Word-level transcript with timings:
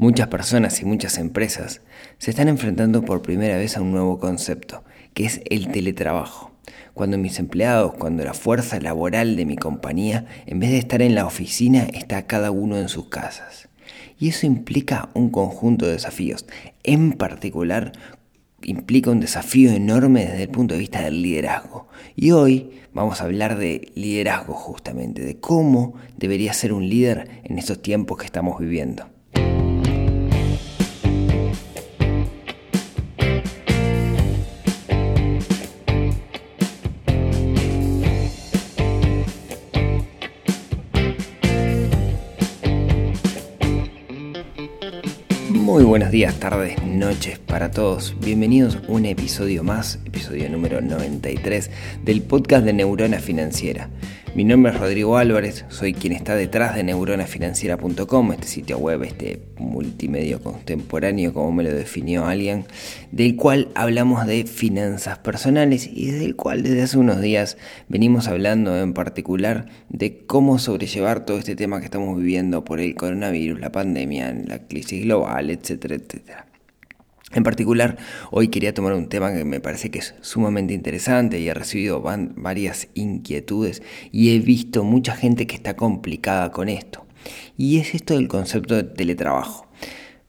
Muchas 0.00 0.28
personas 0.28 0.80
y 0.80 0.86
muchas 0.86 1.18
empresas 1.18 1.82
se 2.16 2.30
están 2.30 2.48
enfrentando 2.48 3.02
por 3.02 3.20
primera 3.20 3.58
vez 3.58 3.76
a 3.76 3.82
un 3.82 3.92
nuevo 3.92 4.18
concepto, 4.18 4.82
que 5.12 5.26
es 5.26 5.42
el 5.44 5.70
teletrabajo. 5.70 6.52
Cuando 6.94 7.18
mis 7.18 7.38
empleados, 7.38 7.92
cuando 7.98 8.24
la 8.24 8.32
fuerza 8.32 8.80
laboral 8.80 9.36
de 9.36 9.44
mi 9.44 9.56
compañía, 9.58 10.24
en 10.46 10.58
vez 10.58 10.70
de 10.70 10.78
estar 10.78 11.02
en 11.02 11.14
la 11.14 11.26
oficina, 11.26 11.82
está 11.92 12.26
cada 12.26 12.50
uno 12.50 12.78
en 12.78 12.88
sus 12.88 13.10
casas. 13.10 13.68
Y 14.18 14.30
eso 14.30 14.46
implica 14.46 15.10
un 15.12 15.28
conjunto 15.28 15.84
de 15.84 15.92
desafíos. 15.92 16.46
En 16.82 17.12
particular, 17.12 17.92
implica 18.62 19.10
un 19.10 19.20
desafío 19.20 19.70
enorme 19.70 20.24
desde 20.24 20.44
el 20.44 20.48
punto 20.48 20.72
de 20.72 20.80
vista 20.80 21.02
del 21.02 21.20
liderazgo. 21.20 21.88
Y 22.16 22.30
hoy 22.30 22.70
vamos 22.94 23.20
a 23.20 23.24
hablar 23.24 23.58
de 23.58 23.92
liderazgo 23.94 24.54
justamente, 24.54 25.20
de 25.20 25.38
cómo 25.40 25.92
debería 26.16 26.54
ser 26.54 26.72
un 26.72 26.88
líder 26.88 27.42
en 27.44 27.58
estos 27.58 27.82
tiempos 27.82 28.16
que 28.16 28.24
estamos 28.24 28.58
viviendo. 28.58 29.19
Muy 45.80 45.88
buenos 45.88 46.10
días, 46.10 46.38
tardes, 46.38 46.76
noches 46.84 47.38
para 47.38 47.70
todos. 47.70 48.14
Bienvenidos 48.20 48.76
a 48.76 48.82
un 48.92 49.06
episodio 49.06 49.64
más, 49.64 49.98
episodio 50.04 50.50
número 50.50 50.82
93 50.82 51.70
del 52.04 52.20
podcast 52.20 52.66
de 52.66 52.74
Neurona 52.74 53.18
Financiera. 53.18 53.88
Mi 54.32 54.44
nombre 54.44 54.70
es 54.70 54.78
Rodrigo 54.78 55.16
Álvarez, 55.16 55.64
soy 55.70 55.92
quien 55.92 56.12
está 56.12 56.36
detrás 56.36 56.76
de 56.76 56.84
neuronafinanciera.com, 56.84 58.32
este 58.32 58.46
sitio 58.46 58.78
web, 58.78 59.02
este 59.02 59.42
multimedio 59.58 60.40
contemporáneo, 60.40 61.34
como 61.34 61.50
me 61.50 61.64
lo 61.64 61.74
definió 61.74 62.26
alguien, 62.26 62.64
del 63.10 63.34
cual 63.34 63.70
hablamos 63.74 64.24
de 64.28 64.44
finanzas 64.44 65.18
personales 65.18 65.90
y 65.92 66.12
del 66.12 66.36
cual 66.36 66.62
desde 66.62 66.82
hace 66.82 66.98
unos 66.98 67.20
días 67.20 67.56
venimos 67.88 68.28
hablando 68.28 68.78
en 68.80 68.94
particular 68.94 69.66
de 69.88 70.24
cómo 70.26 70.60
sobrellevar 70.60 71.26
todo 71.26 71.38
este 71.38 71.56
tema 71.56 71.80
que 71.80 71.86
estamos 71.86 72.16
viviendo 72.16 72.64
por 72.64 72.78
el 72.78 72.94
coronavirus, 72.94 73.58
la 73.58 73.72
pandemia, 73.72 74.32
la 74.46 74.60
crisis 74.60 75.02
global, 75.02 75.50
etcétera, 75.50 75.96
etcétera. 75.96 76.49
En 77.32 77.44
particular, 77.44 77.96
hoy 78.32 78.48
quería 78.48 78.74
tomar 78.74 78.92
un 78.94 79.08
tema 79.08 79.32
que 79.32 79.44
me 79.44 79.60
parece 79.60 79.90
que 79.90 80.00
es 80.00 80.16
sumamente 80.20 80.74
interesante 80.74 81.38
y 81.38 81.48
he 81.48 81.54
recibido 81.54 82.02
varias 82.02 82.88
inquietudes 82.94 83.82
y 84.10 84.34
he 84.34 84.40
visto 84.40 84.82
mucha 84.82 85.14
gente 85.14 85.46
que 85.46 85.54
está 85.54 85.76
complicada 85.76 86.50
con 86.50 86.68
esto. 86.68 87.06
Y 87.56 87.78
es 87.78 87.94
esto 87.94 88.14
del 88.14 88.26
concepto 88.26 88.74
de 88.74 88.82
teletrabajo. 88.82 89.68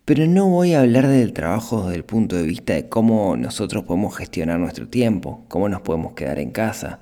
Pero 0.05 0.27
no 0.27 0.47
voy 0.49 0.73
a 0.73 0.81
hablar 0.81 1.07
del 1.07 1.33
trabajo 1.33 1.85
desde 1.85 1.95
el 1.95 2.05
punto 2.05 2.35
de 2.35 2.43
vista 2.43 2.73
de 2.73 2.87
cómo 2.87 3.35
nosotros 3.35 3.83
podemos 3.83 4.15
gestionar 4.15 4.59
nuestro 4.59 4.87
tiempo, 4.87 5.45
cómo 5.47 5.69
nos 5.69 5.81
podemos 5.81 6.13
quedar 6.13 6.37
en 6.37 6.51
casa, 6.51 6.99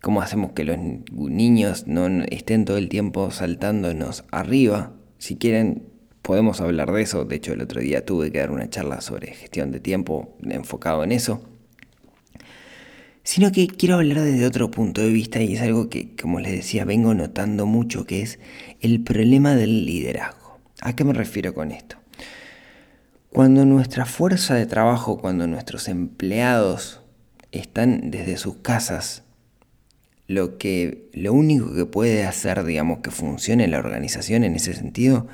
cómo 0.00 0.22
hacemos 0.22 0.52
que 0.52 0.64
los 0.64 0.78
niños 1.12 1.86
no 1.86 2.06
estén 2.30 2.64
todo 2.64 2.78
el 2.78 2.88
tiempo 2.88 3.30
saltándonos 3.30 4.24
arriba. 4.30 4.92
Si 5.18 5.36
quieren, 5.36 5.91
podemos 6.22 6.60
hablar 6.60 6.92
de 6.92 7.02
eso. 7.02 7.24
De 7.24 7.36
hecho, 7.36 7.52
el 7.52 7.60
otro 7.60 7.80
día 7.80 8.06
tuve 8.06 8.30
que 8.32 8.38
dar 8.38 8.50
una 8.50 8.70
charla 8.70 9.00
sobre 9.00 9.34
gestión 9.34 9.70
de 9.70 9.80
tiempo 9.80 10.36
enfocado 10.42 11.04
en 11.04 11.12
eso. 11.12 11.42
Sino 13.24 13.52
que 13.52 13.68
quiero 13.68 13.96
hablar 13.96 14.20
desde 14.20 14.46
otro 14.46 14.70
punto 14.70 15.00
de 15.00 15.12
vista 15.12 15.40
y 15.40 15.54
es 15.54 15.60
algo 15.60 15.88
que, 15.88 16.16
como 16.16 16.40
les 16.40 16.52
decía, 16.52 16.84
vengo 16.84 17.14
notando 17.14 17.66
mucho, 17.66 18.04
que 18.04 18.22
es 18.22 18.40
el 18.80 19.02
problema 19.02 19.54
del 19.54 19.86
liderazgo. 19.86 20.58
¿A 20.80 20.96
qué 20.96 21.04
me 21.04 21.12
refiero 21.12 21.54
con 21.54 21.70
esto? 21.70 21.96
Cuando 23.30 23.64
nuestra 23.64 24.06
fuerza 24.06 24.54
de 24.54 24.66
trabajo, 24.66 25.18
cuando 25.18 25.46
nuestros 25.46 25.88
empleados 25.88 27.00
están 27.52 28.10
desde 28.10 28.36
sus 28.36 28.56
casas, 28.56 29.22
lo 30.26 30.58
que 30.58 31.08
lo 31.12 31.32
único 31.32 31.74
que 31.74 31.86
puede 31.86 32.24
hacer, 32.24 32.64
digamos, 32.64 32.98
que 32.98 33.10
funcione 33.10 33.68
la 33.68 33.78
organización 33.78 34.44
en 34.44 34.56
ese 34.56 34.74
sentido 34.74 35.28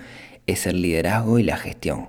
es 0.49 0.67
el 0.67 0.83
liderazgo 0.83 1.39
y 1.39 1.45
la 1.45 1.57
gestión. 1.57 2.09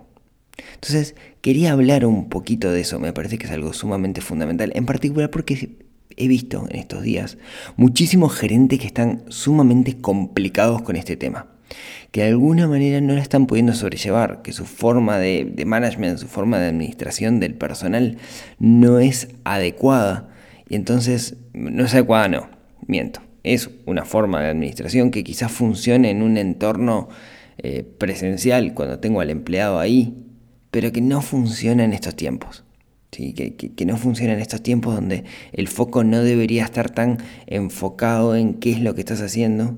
Entonces, 0.73 1.15
quería 1.41 1.73
hablar 1.73 2.05
un 2.05 2.29
poquito 2.29 2.71
de 2.71 2.81
eso, 2.81 2.99
me 2.99 3.13
parece 3.13 3.37
que 3.37 3.45
es 3.45 3.51
algo 3.51 3.73
sumamente 3.73 4.21
fundamental, 4.21 4.71
en 4.73 4.85
particular 4.85 5.29
porque 5.29 5.77
he 6.17 6.27
visto 6.27 6.65
en 6.69 6.79
estos 6.79 7.03
días 7.03 7.37
muchísimos 7.77 8.35
gerentes 8.35 8.79
que 8.79 8.87
están 8.87 9.23
sumamente 9.29 9.99
complicados 10.01 10.81
con 10.81 10.95
este 10.95 11.15
tema, 11.15 11.47
que 12.11 12.21
de 12.21 12.29
alguna 12.29 12.67
manera 12.67 12.99
no 13.01 13.13
la 13.13 13.21
están 13.21 13.45
pudiendo 13.45 13.73
sobrellevar, 13.73 14.41
que 14.41 14.53
su 14.53 14.65
forma 14.65 15.17
de, 15.17 15.45
de 15.45 15.65
management, 15.65 16.17
su 16.17 16.27
forma 16.27 16.59
de 16.59 16.67
administración 16.67 17.39
del 17.39 17.55
personal 17.55 18.17
no 18.57 18.99
es 18.99 19.29
adecuada, 19.43 20.29
y 20.67 20.75
entonces 20.75 21.35
no 21.53 21.85
es 21.85 21.93
adecuada, 21.93 22.27
no, 22.27 22.49
miento, 22.87 23.21
es 23.43 23.69
una 23.85 24.05
forma 24.05 24.41
de 24.41 24.49
administración 24.49 25.11
que 25.11 25.23
quizás 25.23 25.51
funcione 25.51 26.09
en 26.09 26.21
un 26.21 26.37
entorno 26.37 27.09
eh, 27.61 27.83
presencial 27.83 28.73
cuando 28.73 28.99
tengo 28.99 29.19
al 29.19 29.29
empleado 29.29 29.79
ahí, 29.79 30.15
pero 30.71 30.93
que 30.93 31.01
no 31.01 31.21
funciona 31.21 31.83
en 31.83 31.91
estos 31.91 32.15
tiempos. 32.15 32.63
¿sí? 33.11 33.33
Que, 33.33 33.85
no 33.85 33.97
funciona 33.97 34.33
en 34.33 34.39
estos 34.39 34.63
tiempos 34.63 34.95
donde 34.95 35.25
el 35.51 35.67
foco 35.67 36.05
no 36.05 36.23
debería 36.23 36.63
estar 36.63 36.89
tan 36.89 37.17
enfocado 37.47 38.37
en 38.37 38.53
qué 38.55 38.71
es 38.71 38.79
lo 38.79 38.95
que 38.95 39.01
estás 39.01 39.21
haciendo. 39.21 39.77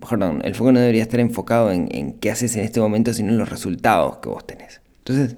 Perdón, 0.00 0.40
el 0.44 0.56
foco 0.56 0.72
no 0.72 0.80
debería 0.80 1.02
estar 1.02 1.20
enfocado 1.20 1.70
en, 1.70 2.14
qué 2.14 2.32
haces 2.32 2.56
en 2.56 2.64
este 2.64 2.80
momento, 2.80 3.14
sino 3.14 3.30
en 3.30 3.38
los 3.38 3.48
resultados 3.48 4.18
que 4.18 4.28
vos 4.28 4.44
tenés. 4.44 4.80
Entonces, 4.98 5.36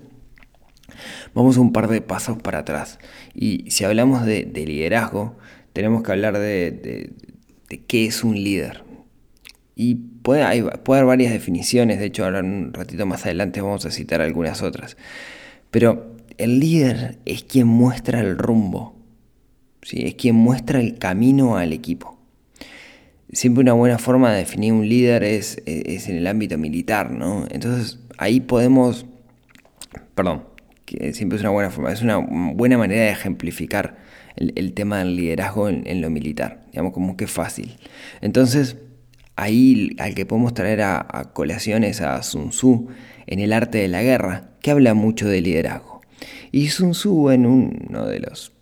vamos 1.35 1.59
un 1.59 1.75
par 1.75 1.89
de 1.89 2.01
pasos 2.01 2.39
para 2.39 2.61
atrás. 2.61 2.99
Y 3.35 3.71
si 3.71 3.85
hablamos 3.85 4.25
de, 4.25 4.45
liderazgo, 4.47 5.37
tenemos 5.75 6.03
que 6.03 6.13
hablar 6.13 6.39
de 6.39 7.13
qué 7.87 8.07
es 8.07 8.25
un 8.25 8.43
líder. 8.43 8.86
Y 9.79 9.97
puede, 9.97 10.43
haber 10.43 11.05
varias 11.05 11.35
definiciones, 11.35 11.99
de 11.99 12.07
hecho 12.07 12.25
ahora 12.25 12.41
un 12.41 12.73
ratito 12.73 13.05
más 13.05 13.27
adelante 13.27 13.61
vamos 13.61 13.85
a 13.85 13.91
citar 13.91 14.23
algunas 14.23 14.63
otras. 14.63 14.97
Pero 15.71 16.17
el 16.39 16.61
líder 16.61 17.19
es 17.27 17.45
quien 17.45 17.67
muestra 17.67 18.21
el 18.21 18.39
rumbo, 18.39 18.97
¿sí? 19.83 20.07
es 20.07 20.15
quien 20.15 20.35
muestra 20.35 20.81
el 20.81 20.97
camino 20.99 21.59
al 21.59 21.75
equipo. 21.75 22.19
Siempre 23.31 23.61
una 23.61 23.75
buena 23.75 23.99
forma 23.99 24.33
de 24.33 24.39
definir 24.39 24.73
un 24.73 24.89
líder 24.89 25.23
es, 25.25 25.63
es 25.67 26.09
en 26.09 26.17
el 26.17 26.27
ámbito 26.27 26.57
militar, 26.57 27.11
¿no? 27.11 27.45
Entonces 27.51 27.99
ahí 28.17 28.41
podemos, 28.41 29.05
perdón, 30.15 30.45
que 30.87 31.13
siempre 31.13 31.37
es 31.37 31.43
una 31.43 31.51
buena 31.51 31.69
forma, 31.69 31.93
es 31.93 32.01
una 32.01 32.17
buena 32.17 32.79
manera 32.79 33.03
de 33.03 33.11
ejemplificar 33.11 33.99
el, 34.37 34.73
tema 34.73 35.01
del 35.01 35.17
liderazgo 35.17 35.69
en, 35.69 35.87
en, 35.87 36.01
lo 36.01 36.09
militar, 36.09 36.63
digamos 36.71 36.95
como 36.95 37.17
que 37.19 37.27
fácil. 37.27 37.77
Entonces, 38.23 38.77
ahí 39.37 39.95
al 39.99 40.15
que 40.15 40.27
podemos 40.27 40.55
traer 40.55 40.83
a, 40.83 41.31
colaciones 41.33 42.01
a 42.01 42.23
Sun 42.23 42.51
Tzu 42.51 42.89
en 43.27 43.39
el 43.39 43.53
arte 43.53 43.79
de 43.79 43.89
la 43.89 44.03
guerra, 44.03 44.51
que 44.61 44.71
habla 44.71 44.95
mucho 44.95 45.29
de 45.29 45.41
liderazgo. 45.41 46.01
Y 46.51 46.69
Sun 46.69 46.93
Tzu 46.93 47.31
en 47.31 47.47
uno 47.47 48.07
de 48.07 48.21
los, 48.21 48.53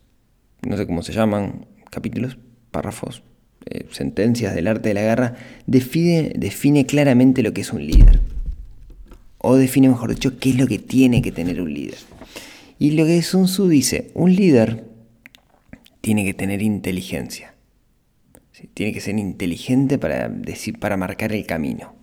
no 0.62 0.76
sé 0.76 0.86
cómo 0.86 1.02
se 1.02 1.12
llaman, 1.12 1.66
capítulos, 1.90 2.38
párrafos, 2.70 3.22
eh, 3.66 3.86
sentencias 3.90 4.54
del 4.54 4.66
arte 4.66 4.88
de 4.88 4.94
la 4.94 5.02
guerra, 5.02 5.36
define, 5.66 6.32
define 6.36 6.86
claramente 6.86 7.42
lo 7.42 7.54
que 7.54 7.62
es 7.62 7.72
un 7.72 7.86
líder. 7.86 8.20
O 9.38 9.56
define, 9.56 9.88
mejor 9.88 10.10
dicho, 10.10 10.38
qué 10.38 10.50
es 10.50 10.56
lo 10.56 10.66
que 10.66 10.78
tiene 10.78 11.22
que 11.22 11.30
tener 11.30 11.60
un 11.60 11.72
líder. 11.72 11.98
Y 12.78 12.92
lo 12.92 13.04
que 13.04 13.22
Sun 13.22 13.44
Tzu 13.44 13.68
dice, 13.68 14.10
un 14.14 14.34
líder 14.34 14.84
tiene 16.00 16.24
que 16.24 16.34
tener 16.34 16.62
inteligencia. 16.62 17.53
Tiene 18.74 18.92
que 18.92 19.00
ser 19.00 19.18
inteligente 19.18 19.98
para, 19.98 20.28
decir, 20.28 20.78
para 20.78 20.96
marcar 20.96 21.32
el 21.32 21.44
camino. 21.44 21.94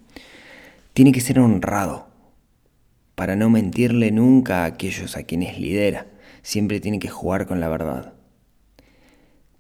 Tiene 0.93 1.13
que 1.13 1.21
ser 1.21 1.39
honrado 1.39 2.07
para 3.15 3.35
no 3.35 3.49
mentirle 3.49 4.11
nunca 4.11 4.63
a 4.63 4.65
aquellos 4.65 5.15
a 5.15 5.23
quienes 5.23 5.57
lidera. 5.57 6.07
Siempre 6.41 6.81
tiene 6.81 6.99
que 6.99 7.07
jugar 7.07 7.47
con 7.47 7.59
la 7.61 7.69
verdad. 7.69 8.13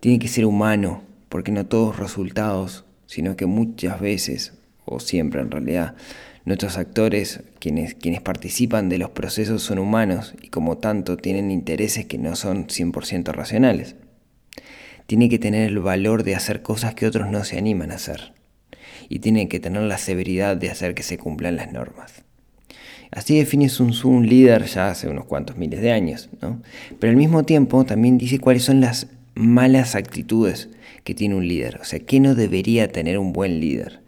Tiene 0.01 0.19
que 0.19 0.27
ser 0.27 0.45
humano, 0.45 1.03
porque 1.29 1.51
no 1.51 1.65
todos 1.65 1.97
resultados, 1.97 2.85
sino 3.05 3.35
que 3.35 3.45
muchas 3.45 4.01
veces, 4.01 4.53
o 4.83 4.99
siempre 4.99 5.41
en 5.41 5.51
realidad, 5.51 5.95
nuestros 6.43 6.77
actores, 6.77 7.41
quienes, 7.59 7.93
quienes 7.93 8.21
participan 8.21 8.89
de 8.89 8.97
los 8.97 9.11
procesos 9.11 9.61
son 9.61 9.79
humanos 9.79 10.33
y 10.41 10.49
como 10.49 10.79
tanto 10.79 11.15
tienen 11.17 11.51
intereses 11.51 12.05
que 12.05 12.17
no 12.17 12.35
son 12.35 12.67
100% 12.67 13.31
racionales 13.31 13.95
tiene 15.05 15.29
que 15.29 15.39
tener 15.39 15.69
el 15.69 15.79
valor 15.79 16.23
de 16.23 16.35
hacer 16.35 16.61
cosas 16.61 16.95
que 16.95 17.05
otros 17.05 17.29
no 17.29 17.43
se 17.43 17.57
animan 17.57 17.91
a 17.91 17.95
hacer. 17.95 18.33
Y 19.09 19.19
tiene 19.19 19.47
que 19.47 19.59
tener 19.59 19.83
la 19.83 19.97
severidad 19.97 20.57
de 20.57 20.69
hacer 20.69 20.93
que 20.93 21.03
se 21.03 21.17
cumplan 21.17 21.55
las 21.55 21.71
normas. 21.71 22.23
Así 23.11 23.37
define 23.37 23.67
Sun 23.67 23.91
Tzu 23.91 24.09
un 24.09 24.27
líder 24.27 24.65
ya 24.65 24.89
hace 24.89 25.09
unos 25.09 25.25
cuantos 25.25 25.57
miles 25.57 25.81
de 25.81 25.91
años, 25.91 26.29
¿no? 26.41 26.61
Pero 26.97 27.11
al 27.11 27.17
mismo 27.17 27.43
tiempo 27.43 27.83
también 27.83 28.17
dice 28.17 28.39
cuáles 28.39 28.63
son 28.63 28.79
las 28.79 29.07
malas 29.35 29.95
actitudes 29.95 30.69
que 31.03 31.13
tiene 31.13 31.35
un 31.35 31.47
líder, 31.47 31.79
o 31.81 31.83
sea, 31.83 31.99
qué 31.99 32.19
no 32.19 32.35
debería 32.35 32.89
tener 32.89 33.17
un 33.17 33.33
buen 33.33 33.59
líder. 33.59 33.99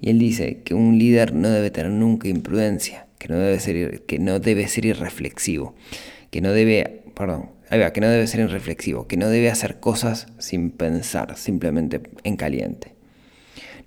Y 0.00 0.10
él 0.10 0.18
dice 0.18 0.62
que 0.64 0.74
un 0.74 0.98
líder 0.98 1.34
no 1.34 1.50
debe 1.50 1.70
tener 1.70 1.92
nunca 1.92 2.28
imprudencia, 2.28 3.06
que 3.18 3.28
no 3.28 3.38
debe 3.38 3.60
ser, 3.60 4.02
que 4.02 4.18
no 4.18 4.38
debe 4.38 4.68
ser 4.68 4.86
irreflexivo, 4.86 5.74
que 6.30 6.40
no 6.40 6.52
debe, 6.52 7.02
perdón, 7.14 7.50
va, 7.70 7.92
que 7.92 8.00
no 8.00 8.08
debe 8.08 8.26
ser 8.26 8.40
irreflexivo, 8.40 9.06
que 9.06 9.16
no 9.16 9.28
debe 9.28 9.50
hacer 9.50 9.80
cosas 9.80 10.28
sin 10.38 10.70
pensar, 10.70 11.36
simplemente 11.36 12.00
en 12.24 12.36
caliente. 12.36 12.94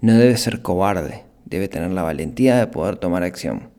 No 0.02 0.18
debe 0.18 0.38
ser 0.38 0.62
cobarde, 0.62 1.24
debe 1.46 1.68
tener 1.68 1.92
la 1.92 2.04
valentía 2.04 2.58
de 2.58 2.68
poder 2.68 2.98
tomar 2.98 3.24
acción. 3.24 3.70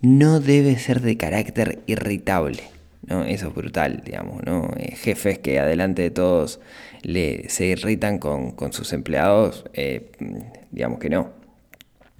No 0.00 0.40
debe 0.40 0.78
ser 0.78 1.00
de 1.00 1.16
carácter 1.16 1.82
irritable, 1.86 2.62
¿no? 3.06 3.24
Eso 3.24 3.48
es 3.48 3.54
brutal, 3.54 4.02
digamos, 4.04 4.44
¿no? 4.44 4.70
Eh, 4.76 4.94
jefes 4.94 5.38
que 5.38 5.58
adelante 5.58 6.02
de 6.02 6.10
todos 6.10 6.60
le, 7.02 7.48
se 7.48 7.66
irritan 7.66 8.18
con, 8.18 8.54
sus 8.72 8.92
empleados, 8.92 9.64
eh, 9.72 10.10
digamos 10.70 10.98
que 10.98 11.10
no. 11.10 11.30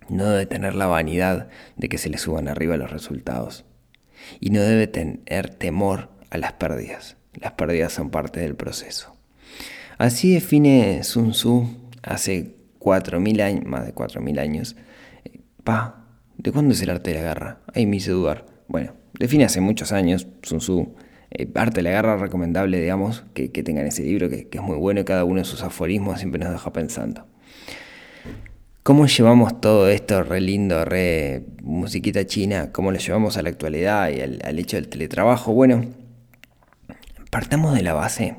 No 0.09 0.31
debe 0.31 0.47
tener 0.47 0.75
la 0.75 0.87
vanidad 0.87 1.49
de 1.77 1.89
que 1.89 1.99
se 1.99 2.09
le 2.09 2.19
suban 2.19 2.49
arriba 2.49 2.77
los 2.77 2.91
resultados. 2.91 3.65
Y 4.41 4.51
no 4.51 4.63
debe 4.63 4.87
tener 4.87 5.51
temor 5.51 6.16
a 6.31 6.39
las 6.39 6.53
pérdidas. 6.55 7.17
Las 7.35 7.53
pérdidas 7.53 7.93
son 7.93 8.11
parte 8.11 8.41
del 8.41 8.55
proceso. 8.55 9.15
Así 9.99 10.35
define 10.35 11.03
Sun 11.05 11.33
Tzu 11.33 11.69
hace 12.03 12.55
4.000 12.81 13.43
años, 13.43 13.65
más 13.65 13.87
de 13.87 13.95
4.000 13.95 14.39
años. 14.39 14.77
Pa, 15.65 16.07
¿de 16.37 16.53
cuándo 16.53 16.75
es 16.75 16.83
el 16.83 16.91
arte 16.91 17.11
de 17.11 17.17
la 17.17 17.23
guerra? 17.23 17.61
Ahí 17.75 17.87
me 17.87 17.97
hice 17.97 18.11
dudar. 18.11 18.47
Bueno, 18.69 18.93
define 19.19 19.45
hace 19.45 19.61
muchos 19.61 19.93
años 19.93 20.27
Sun 20.43 20.59
Tzu. 20.59 20.95
Eh, 21.31 21.49
arte 21.55 21.77
de 21.77 21.83
la 21.83 21.91
guerra 21.91 22.17
recomendable, 22.17 22.81
digamos, 22.81 23.25
que, 23.35 23.49
tengan 23.49 23.87
ese 23.87 24.03
libro, 24.05 24.29
que, 24.29 24.49
que, 24.49 24.59
es 24.59 24.65
muy 24.65 24.77
bueno 24.77 25.01
y 25.01 25.05
cada 25.05 25.25
uno 25.25 25.41
de 25.41 25.45
sus 25.45 25.63
aforismos 25.63 26.21
siempre 26.21 26.39
nos 26.39 26.53
deja 26.53 26.73
pensando. 26.73 27.27
¿Cómo 28.87 29.09
llevamos 29.09 29.61
todo 29.61 29.89
esto 29.89 30.23
re 30.23 30.41
lindo, 30.41 30.85
re 30.85 31.43
musiquita 31.61 32.25
china? 32.25 32.71
¿Cómo 32.71 32.93
lo 32.93 32.99
llevamos 32.99 33.37
a 33.37 33.43
la 33.43 33.49
actualidad 33.49 34.11
y 34.11 34.21
al, 34.21 34.59
hecho 34.61 34.77
del 34.77 34.87
teletrabajo? 34.87 35.53
Bueno, 35.53 35.87
partamos 37.37 37.75
de 37.75 37.83
la 37.83 37.93
base 37.93 38.35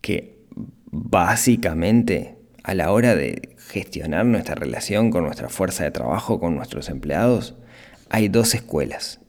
que 0.00 0.44
básicamente 0.90 2.36
a 2.64 2.74
la 2.74 2.90
hora 2.90 3.14
de 3.14 3.54
gestionar 3.56 4.26
nuestra 4.26 4.56
relación 4.56 5.12
con 5.12 5.22
nuestra 5.22 5.48
fuerza 5.48 5.84
de 5.84 5.92
trabajo, 5.92 6.40
con 6.40 6.56
nuestros 6.56 6.88
empleados, 6.88 7.54
hay 8.10 8.26
dos 8.26 8.56
escuelas. 8.56 9.20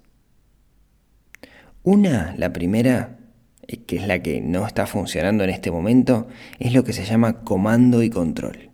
Una, 1.84 2.34
la 2.40 2.52
primera, 2.52 3.20
eh, 3.68 3.84
que 3.84 3.98
es 3.98 4.08
la 4.08 4.24
que 4.24 4.42
no 4.42 4.66
está 4.66 4.88
funcionando 4.88 5.44
en 5.44 5.52
este 5.52 5.70
momento, 5.70 6.28
es 6.58 6.74
lo 6.74 6.84
que 6.84 6.94
se 6.94 7.06
llama 7.06 7.42
comando 7.44 8.02
y 8.02 8.10
control. 8.10 8.72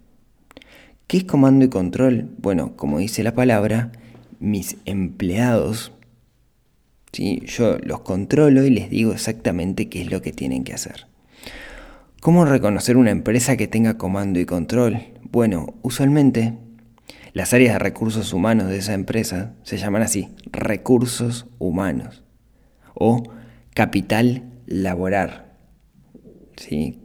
¿Qué 1.08 1.18
es 1.18 1.24
comando 1.26 1.66
y 1.66 1.70
control? 1.70 2.30
Bueno, 2.38 2.78
como 2.78 3.00
dice 3.00 3.24
la 3.24 3.34
palabra, 3.34 3.92
mis 4.40 4.78
empleados, 4.86 5.92
¿sí? 7.16 7.42
yo 7.46 7.78
los 7.82 8.02
controlo 8.02 8.66
y 8.66 8.70
les 8.70 8.90
digo 8.90 9.14
exactamente 9.14 9.88
qué 9.88 10.02
es 10.02 10.12
lo 10.12 10.22
que 10.22 10.34
tienen 10.34 10.64
que 10.64 10.74
hacer. 10.74 11.08
¿Cómo 12.20 12.44
reconocer 12.44 12.98
una 12.98 13.12
empresa 13.12 13.56
que 13.56 13.68
tenga 13.68 13.98
comando 13.98 14.40
y 14.40 14.46
control? 14.46 15.00
Bueno, 15.32 15.76
usualmente 15.82 16.54
las 17.34 17.54
áreas 17.54 17.74
de 17.74 17.80
recursos 17.80 18.34
humanos 18.34 18.68
de 18.68 18.78
esa 18.78 18.94
empresa 18.94 19.54
se 19.64 19.78
llaman 19.78 20.02
así, 20.02 20.30
recursos 20.52 21.48
humanos 21.58 22.24
o 22.94 23.24
capital 23.74 24.44
laboral. 24.66 25.46
¿Sí? 26.58 27.00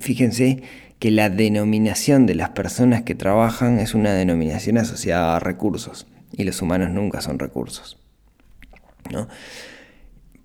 Fíjense 0.00 0.62
que 0.98 1.10
la 1.10 1.30
denominación 1.30 2.26
de 2.26 2.34
las 2.34 2.50
personas 2.50 3.02
que 3.02 3.14
trabajan 3.14 3.78
es 3.78 3.94
una 3.94 4.12
denominación 4.14 4.78
asociada 4.78 5.36
a 5.36 5.40
recursos 5.40 6.06
y 6.32 6.44
los 6.44 6.62
humanos 6.62 6.90
nunca 6.90 7.20
son 7.20 7.38
recursos. 7.38 8.01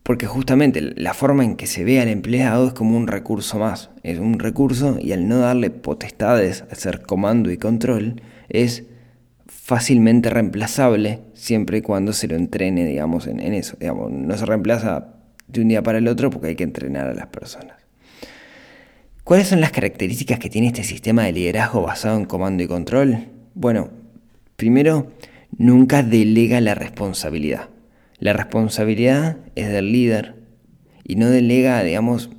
Porque 0.04 0.25
justamente 0.25 0.81
la 0.81 1.14
forma 1.14 1.44
en 1.44 1.56
que 1.56 1.68
se 1.68 1.84
ve 1.84 2.00
al 2.00 2.08
empleado 2.08 2.68
es 2.68 2.74
como 2.74 2.96
un 2.96 3.08
recurso 3.08 3.60
más, 3.60 3.90
es 4.04 4.19
un 4.19 4.40
recurso 4.40 4.98
y 5.02 5.12
al 5.12 5.28
no 5.28 5.40
darle 5.40 5.69
potestades 5.69 6.64
hacer 6.72 7.02
comando 7.02 7.52
y 7.52 7.58
control 7.58 8.22
es 8.48 8.86
fácilmente 9.48 10.30
reemplazable 10.30 11.19
siempre 11.34 11.80
y 11.80 11.81
cuando 11.81 12.14
se 12.14 12.28
lo 12.28 12.36
entrene, 12.36 12.86
digamos, 12.86 13.28
en, 13.28 13.42
en 13.42 13.54
eso. 13.54 13.75
Digamos, 13.80 14.12
no 14.12 14.38
se 14.38 14.46
reemplaza 14.46 15.16
de 15.48 15.62
un 15.62 15.68
día 15.68 15.84
para 15.84 15.98
el 15.98 16.08
otro 16.08 16.30
porque 16.30 16.48
hay 16.48 16.56
que 16.56 16.64
entrenar 16.64 17.08
a 17.08 17.14
las 17.14 17.28
personas. 17.28 17.75
¿Cuáles 19.28 19.50
son 19.50 19.60
las 19.60 19.72
características 19.72 20.40
que 20.40 20.50
tiene 20.50 20.68
este 20.68 20.86
sistema 20.86 21.24
de 21.24 21.34
liderazgo 21.34 21.81
basado 21.81 22.18
en 22.18 22.24
comando 22.24 22.64
y 22.64 22.68
control? 22.68 23.28
Bueno, 23.56 23.90
primero, 24.56 25.12
nunca 25.58 26.02
delega 26.02 26.62
la 26.62 26.75
responsabilidad. 26.75 27.68
La 28.19 28.34
responsabilidad 28.34 29.38
es 29.56 29.69
del 29.69 29.92
líder 29.92 30.36
y 31.04 31.16
no 31.16 31.30
delega, 31.30 31.84
digamos, 31.84 32.30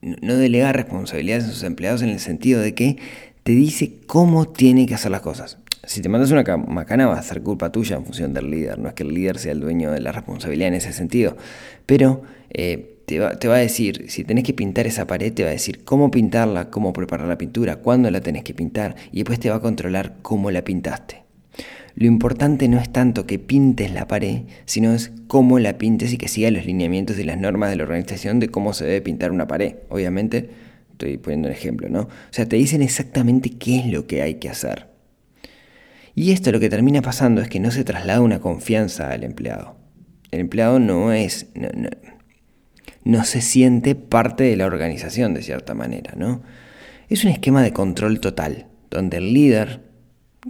no 0.00 0.36
delega 0.36 0.72
responsabilidades 0.72 1.44
a 1.44 1.48
sus 1.48 1.62
empleados 1.64 2.02
en 2.02 2.08
el 2.08 2.20
sentido 2.20 2.60
de 2.60 2.74
que 2.74 2.96
te 3.42 3.52
dice 3.52 4.00
cómo 4.06 4.48
tiene 4.48 4.86
que 4.86 4.94
hacer 4.94 5.10
las 5.10 5.20
cosas. 5.20 5.58
Si 5.84 6.02
te 6.02 6.08
mandas 6.08 6.30
una 6.30 6.44
macana 6.56 7.06
va 7.06 7.18
a 7.18 7.22
ser 7.22 7.42
culpa 7.42 7.72
tuya 7.72 7.96
en 7.96 8.04
función 8.04 8.34
del 8.34 8.50
líder, 8.50 8.78
no 8.78 8.88
es 8.88 8.94
que 8.94 9.04
el 9.04 9.14
líder 9.14 9.38
sea 9.38 9.52
el 9.52 9.60
dueño 9.60 9.90
de 9.90 10.00
la 10.00 10.12
responsabilidad 10.12 10.68
en 10.68 10.74
ese 10.74 10.92
sentido, 10.92 11.36
pero 11.86 12.22
eh, 12.50 12.98
te 13.06 13.18
va, 13.18 13.54
a 13.54 13.58
decir, 13.58 14.10
si 14.10 14.22
tenés 14.22 14.44
que 14.44 14.52
pintar 14.52 14.86
esa 14.86 15.06
pared, 15.06 15.32
te 15.32 15.44
va 15.44 15.48
a 15.48 15.52
decir 15.52 15.82
cómo 15.84 16.10
pintarla, 16.10 16.68
cómo 16.68 16.92
preparar 16.92 17.26
la 17.26 17.38
pintura, 17.38 17.76
cuándo 17.76 18.10
la 18.10 18.20
tenés 18.20 18.44
que 18.44 18.52
pintar 18.52 18.96
y 19.12 19.18
después 19.18 19.40
te 19.40 19.48
va 19.48 19.56
a 19.56 19.60
controlar 19.60 20.16
cómo 20.20 20.50
la 20.50 20.62
pintaste. 20.62 21.27
Lo 21.98 22.06
importante 22.06 22.68
no 22.68 22.78
es 22.78 22.92
tanto 22.92 23.26
que 23.26 23.40
pintes 23.40 23.92
la 23.92 24.06
pared, 24.06 24.42
sino 24.66 24.94
es 24.94 25.10
cómo 25.26 25.58
la 25.58 25.78
pintes 25.78 26.12
y 26.12 26.16
que 26.16 26.28
siga 26.28 26.48
los 26.52 26.64
lineamientos 26.64 27.18
y 27.18 27.24
las 27.24 27.38
normas 27.38 27.70
de 27.70 27.76
la 27.76 27.82
organización 27.82 28.38
de 28.38 28.50
cómo 28.50 28.72
se 28.72 28.84
debe 28.84 29.00
pintar 29.00 29.32
una 29.32 29.48
pared. 29.48 29.74
Obviamente, 29.88 30.48
estoy 30.92 31.16
poniendo 31.16 31.48
un 31.48 31.54
ejemplo, 31.54 31.88
¿no? 31.88 32.02
O 32.02 32.08
sea, 32.30 32.46
te 32.46 32.54
dicen 32.54 32.82
exactamente 32.82 33.50
qué 33.50 33.80
es 33.80 33.86
lo 33.86 34.06
que 34.06 34.22
hay 34.22 34.34
que 34.34 34.48
hacer. 34.48 34.86
Y 36.14 36.30
esto 36.30 36.52
lo 36.52 36.60
que 36.60 36.70
termina 36.70 37.02
pasando 37.02 37.40
es 37.40 37.48
que 37.48 37.58
no 37.58 37.72
se 37.72 37.82
traslada 37.82 38.20
una 38.20 38.38
confianza 38.38 39.10
al 39.10 39.24
empleado. 39.24 39.74
El 40.30 40.38
empleado 40.38 40.78
no 40.78 41.12
es 41.12 41.48
no 43.02 43.24
se 43.24 43.40
siente 43.40 43.96
parte 43.96 44.44
de 44.44 44.54
la 44.54 44.66
organización 44.66 45.34
de 45.34 45.42
cierta 45.42 45.74
manera, 45.74 46.12
¿no? 46.16 46.42
Es 47.08 47.24
un 47.24 47.30
esquema 47.32 47.60
de 47.60 47.72
control 47.72 48.20
total, 48.20 48.66
donde 48.88 49.16
el 49.16 49.34
líder, 49.34 49.87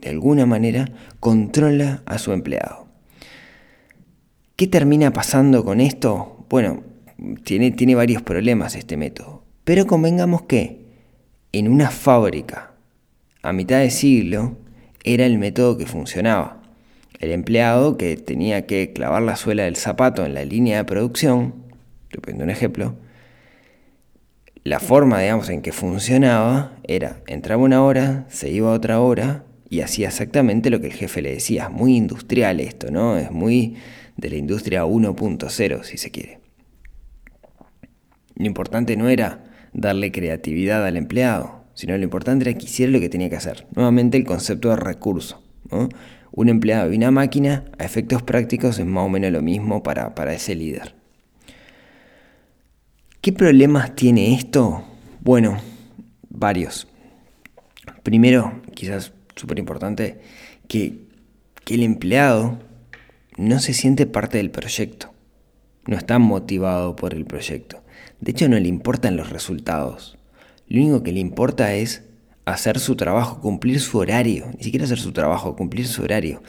de 0.00 0.10
alguna 0.10 0.46
manera, 0.46 0.90
controla 1.20 2.02
a 2.06 2.18
su 2.18 2.32
empleado. 2.32 2.86
¿Qué 4.56 4.66
termina 4.66 5.12
pasando 5.12 5.64
con 5.64 5.80
esto? 5.80 6.46
Bueno, 6.48 6.82
tiene, 7.44 7.70
tiene 7.70 7.94
varios 7.94 8.22
problemas 8.22 8.74
este 8.74 8.96
método, 8.96 9.44
pero 9.64 9.86
convengamos 9.86 10.42
que 10.42 10.86
en 11.52 11.68
una 11.68 11.90
fábrica, 11.90 12.72
a 13.42 13.52
mitad 13.52 13.80
de 13.80 13.90
siglo, 13.90 14.56
era 15.04 15.26
el 15.26 15.38
método 15.38 15.78
que 15.78 15.86
funcionaba. 15.86 16.62
El 17.20 17.32
empleado 17.32 17.96
que 17.96 18.16
tenía 18.16 18.66
que 18.66 18.92
clavar 18.92 19.22
la 19.22 19.36
suela 19.36 19.64
del 19.64 19.76
zapato 19.76 20.24
en 20.24 20.34
la 20.34 20.44
línea 20.44 20.78
de 20.78 20.84
producción 20.84 21.68
pongo 22.16 22.42
un 22.42 22.50
ejemplo, 22.50 22.94
la 24.64 24.80
forma, 24.80 25.20
digamos, 25.20 25.48
en 25.48 25.62
que 25.62 25.72
funcionaba 25.72 26.72
era, 26.84 27.20
entraba 27.26 27.62
una 27.62 27.82
hora, 27.82 28.26
se 28.28 28.50
iba 28.50 28.70
otra 28.70 29.00
hora 29.00 29.44
y 29.70 29.80
hacía 29.80 30.08
exactamente 30.08 30.70
lo 30.70 30.80
que 30.80 30.86
el 30.86 30.92
jefe 30.92 31.22
le 31.22 31.32
decía. 31.32 31.64
Es 31.64 31.70
muy 31.70 31.96
industrial 31.96 32.60
esto, 32.60 32.90
¿no? 32.90 33.16
Es 33.16 33.30
muy 33.30 33.76
de 34.16 34.30
la 34.30 34.36
industria 34.36 34.84
1.0, 34.84 35.82
si 35.82 35.98
se 35.98 36.10
quiere. 36.10 36.40
Lo 38.34 38.46
importante 38.46 38.96
no 38.96 39.08
era 39.08 39.44
darle 39.72 40.12
creatividad 40.12 40.84
al 40.86 40.96
empleado, 40.96 41.64
sino 41.74 41.96
lo 41.96 42.04
importante 42.04 42.48
era 42.48 42.58
que 42.58 42.64
hiciera 42.64 42.92
lo 42.92 43.00
que 43.00 43.08
tenía 43.08 43.28
que 43.28 43.36
hacer. 43.36 43.66
Nuevamente 43.74 44.16
el 44.16 44.24
concepto 44.24 44.70
de 44.70 44.76
recurso. 44.76 45.42
Un 46.30 46.48
empleado 46.48 46.92
y 46.92 46.96
una 46.96 47.10
máquina, 47.10 47.64
a 47.78 47.84
efectos 47.84 48.22
prácticos, 48.22 48.78
es 48.78 48.86
más 48.86 49.04
o 49.04 49.08
menos 49.08 49.32
lo 49.32 49.42
mismo 49.42 49.82
para, 49.82 50.14
para 50.14 50.32
ese 50.32 50.54
líder. 50.54 50.94
¿Qué 53.20 53.32
problemas 53.32 53.94
tiene 53.94 54.34
esto? 54.34 54.84
Bueno, 55.20 55.58
varios. 56.30 56.86
Primero, 58.02 58.62
quizás 58.74 59.12
súper 59.38 59.58
importante, 59.58 60.20
que, 60.68 61.06
que 61.64 61.74
el 61.74 61.82
empleado 61.82 62.58
no 63.36 63.60
se 63.60 63.72
siente 63.72 64.06
parte 64.06 64.38
del 64.38 64.50
proyecto. 64.50 65.12
No 65.86 65.96
está 65.96 66.18
motivado 66.18 66.96
por 66.96 67.14
el 67.14 67.24
proyecto. 67.24 67.82
De 68.20 68.32
hecho, 68.32 68.48
no 68.48 68.58
le 68.58 68.68
importan 68.68 69.16
los 69.16 69.30
resultados. 69.30 70.18
Lo 70.66 70.82
único 70.82 71.02
que 71.02 71.12
le 71.12 71.20
importa 71.20 71.74
es 71.74 72.02
hacer 72.44 72.78
su 72.78 72.96
trabajo, 72.96 73.40
cumplir 73.40 73.80
su 73.80 73.98
horario. 73.98 74.46
Ni 74.56 74.64
siquiera 74.64 74.84
hacer 74.84 74.98
su 74.98 75.12
trabajo, 75.12 75.56
cumplir 75.56 75.86
su 75.86 76.02
horario. 76.02 76.42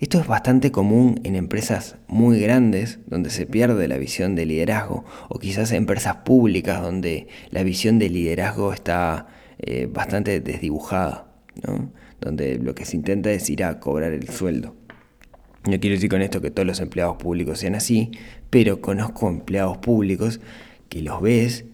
Esto 0.00 0.18
es 0.18 0.26
bastante 0.26 0.72
común 0.72 1.20
en 1.24 1.36
empresas 1.36 1.96
muy 2.08 2.40
grandes 2.40 3.00
donde 3.06 3.28
se 3.28 3.44
pierde 3.44 3.86
la 3.86 3.98
visión 3.98 4.34
de 4.34 4.46
liderazgo 4.46 5.04
o 5.28 5.38
quizás 5.38 5.72
empresas 5.72 6.16
públicas 6.24 6.80
donde 6.80 7.28
la 7.50 7.62
visión 7.64 7.98
de 7.98 8.08
liderazgo 8.08 8.72
está 8.72 9.26
eh, 9.58 9.90
bastante 9.92 10.40
desdibujada, 10.40 11.26
donde 12.20 12.58
lo 12.58 12.74
que 12.74 12.84
se 12.84 12.96
intenta 12.96 13.30
es 13.30 13.48
ir 13.50 13.64
a 13.64 13.80
cobrar 13.80 14.12
el 14.12 14.28
sueldo. 14.28 14.74
No 15.68 15.78
quiero 15.78 15.94
decir 15.94 16.08
con 16.08 16.22
esto 16.22 16.40
que 16.40 16.50
todos 16.50 16.66
los 16.66 16.80
empleados 16.80 17.16
públicos 17.16 17.58
sean 17.58 17.74
así, 17.74 18.10
pero 18.48 18.80
conozco 18.80 19.28
empleados 19.28 19.78
públicos 19.78 20.40
que 20.88 21.02
los 21.02 21.20
ves, 21.20 21.66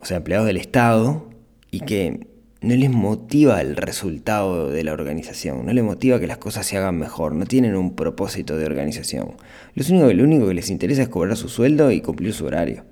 o 0.00 0.04
sea, 0.06 0.18
empleados 0.18 0.46
del 0.46 0.56
Estado, 0.56 1.28
y 1.70 1.80
que 1.80 2.26
no 2.62 2.74
les 2.74 2.90
motiva 2.90 3.60
el 3.60 3.76
resultado 3.76 4.70
de 4.70 4.84
la 4.84 4.92
organización, 4.92 5.64
no 5.64 5.72
les 5.72 5.84
motiva 5.84 6.20
que 6.20 6.26
las 6.26 6.38
cosas 6.38 6.66
se 6.66 6.76
hagan 6.76 6.98
mejor, 6.98 7.34
no 7.34 7.46
tienen 7.46 7.74
un 7.76 7.94
propósito 7.94 8.56
de 8.56 8.66
organización. 8.66 9.32
Lo 9.74 9.84
único, 9.88 10.12
lo 10.12 10.24
único 10.24 10.48
que 10.48 10.54
les 10.54 10.70
interesa 10.70 11.02
es 11.02 11.08
cobrar 11.08 11.36
su 11.36 11.48
sueldo 11.48 11.90
y 11.90 12.00
cumplir 12.00 12.32
su 12.32 12.44
horario. 12.46 12.84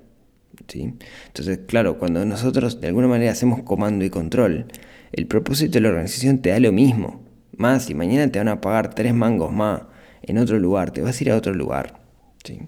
¿sí? 0.67 0.93
Entonces, 1.27 1.59
claro, 1.67 1.99
cuando 1.99 2.25
nosotros 2.25 2.81
de 2.81 2.87
alguna 2.87 3.07
manera 3.07 3.31
hacemos 3.31 3.61
comando 3.63 4.05
y 4.05 4.09
control, 4.09 4.67
el 5.11 5.27
propósito 5.27 5.73
de 5.73 5.81
la 5.81 5.89
organización 5.89 6.39
te 6.39 6.49
da 6.49 6.59
lo 6.59 6.71
mismo. 6.71 7.21
Más, 7.57 7.85
si 7.85 7.95
mañana 7.95 8.31
te 8.31 8.39
van 8.39 8.47
a 8.47 8.61
pagar 8.61 8.93
tres 8.93 9.13
mangos 9.13 9.51
más 9.51 9.81
en 10.21 10.37
otro 10.37 10.59
lugar, 10.59 10.91
te 10.91 11.01
vas 11.01 11.19
a 11.19 11.23
ir 11.23 11.31
a 11.31 11.35
otro 11.35 11.53
lugar. 11.53 11.99
¿sí? 12.43 12.59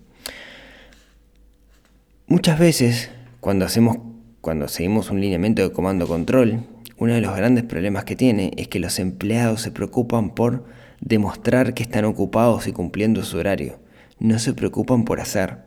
Muchas 2.27 2.59
veces, 2.59 3.11
cuando, 3.39 3.65
hacemos, 3.65 3.97
cuando 4.41 4.67
seguimos 4.67 5.11
un 5.11 5.21
lineamiento 5.21 5.61
de 5.61 5.71
comando-control, 5.71 6.63
uno 6.97 7.13
de 7.13 7.21
los 7.21 7.35
grandes 7.35 7.63
problemas 7.63 8.05
que 8.05 8.15
tiene 8.15 8.51
es 8.57 8.67
que 8.67 8.79
los 8.79 8.99
empleados 8.99 9.61
se 9.61 9.71
preocupan 9.71 10.35
por 10.35 10.65
demostrar 10.99 11.73
que 11.73 11.83
están 11.83 12.05
ocupados 12.05 12.67
y 12.67 12.71
cumpliendo 12.71 13.23
su 13.23 13.37
horario. 13.37 13.79
No 14.19 14.39
se 14.39 14.53
preocupan 14.53 15.03
por 15.03 15.19
hacer. 15.19 15.57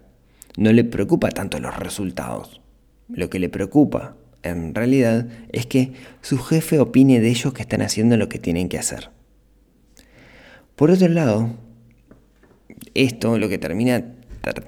No 0.56 0.72
le 0.72 0.84
preocupa 0.84 1.30
tanto 1.30 1.58
los 1.58 1.76
resultados. 1.76 2.60
Lo 3.08 3.28
que 3.28 3.40
le 3.40 3.48
preocupa, 3.48 4.16
en 4.44 4.74
realidad, 4.74 5.26
es 5.52 5.66
que 5.66 5.92
su 6.20 6.38
jefe 6.38 6.78
opine 6.78 7.20
de 7.20 7.28
ellos 7.28 7.52
que 7.52 7.62
están 7.62 7.82
haciendo 7.82 8.16
lo 8.16 8.28
que 8.28 8.38
tienen 8.38 8.68
que 8.68 8.78
hacer. 8.78 9.10
Por 10.76 10.90
otro 10.90 11.08
lado, 11.08 11.50
esto 12.94 13.38
lo 13.38 13.48
que 13.48 13.58
termina 13.58 14.04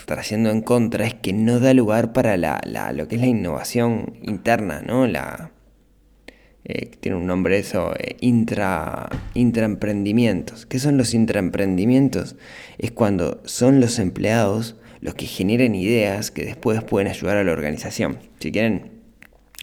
trayendo 0.07 0.51
en 0.51 0.63
contra 0.63 1.07
es 1.07 1.15
que 1.15 1.33
no 1.33 1.61
da 1.61 1.75
lugar 1.75 2.13
para 2.13 2.37
la, 2.37 2.61
lo 2.95 3.09
que 3.09 3.17
es 3.17 3.21
la 3.21 3.27
innovación 3.27 4.15
interna, 4.23 4.83
¿no? 4.87 5.07
La, 5.07 5.51
eh, 6.65 6.91
tiene 7.01 7.19
un 7.19 7.27
nombre 7.27 7.59
eso, 7.59 7.95
eh, 7.99 8.17
intra, 8.21 9.09
intraemprendimientos. 9.35 10.67
¿Qué 10.67 10.79
son 10.79 10.97
los 10.97 11.15
intraemprendimientos? 11.15 12.37
Es 12.79 12.91
cuando 12.91 13.43
son 13.45 13.81
los 13.81 13.99
empleados 13.99 14.77
los 15.01 15.15
que 15.15 15.27
generan 15.27 15.75
ideas 15.75 16.31
que 16.31 16.45
después 16.45 16.83
pueden 16.83 17.09
ayudar 17.09 17.37
a 17.37 17.45
la 17.45 17.53
organización. 17.53 18.19
Si 18.41 18.51
quieren, 18.51 18.96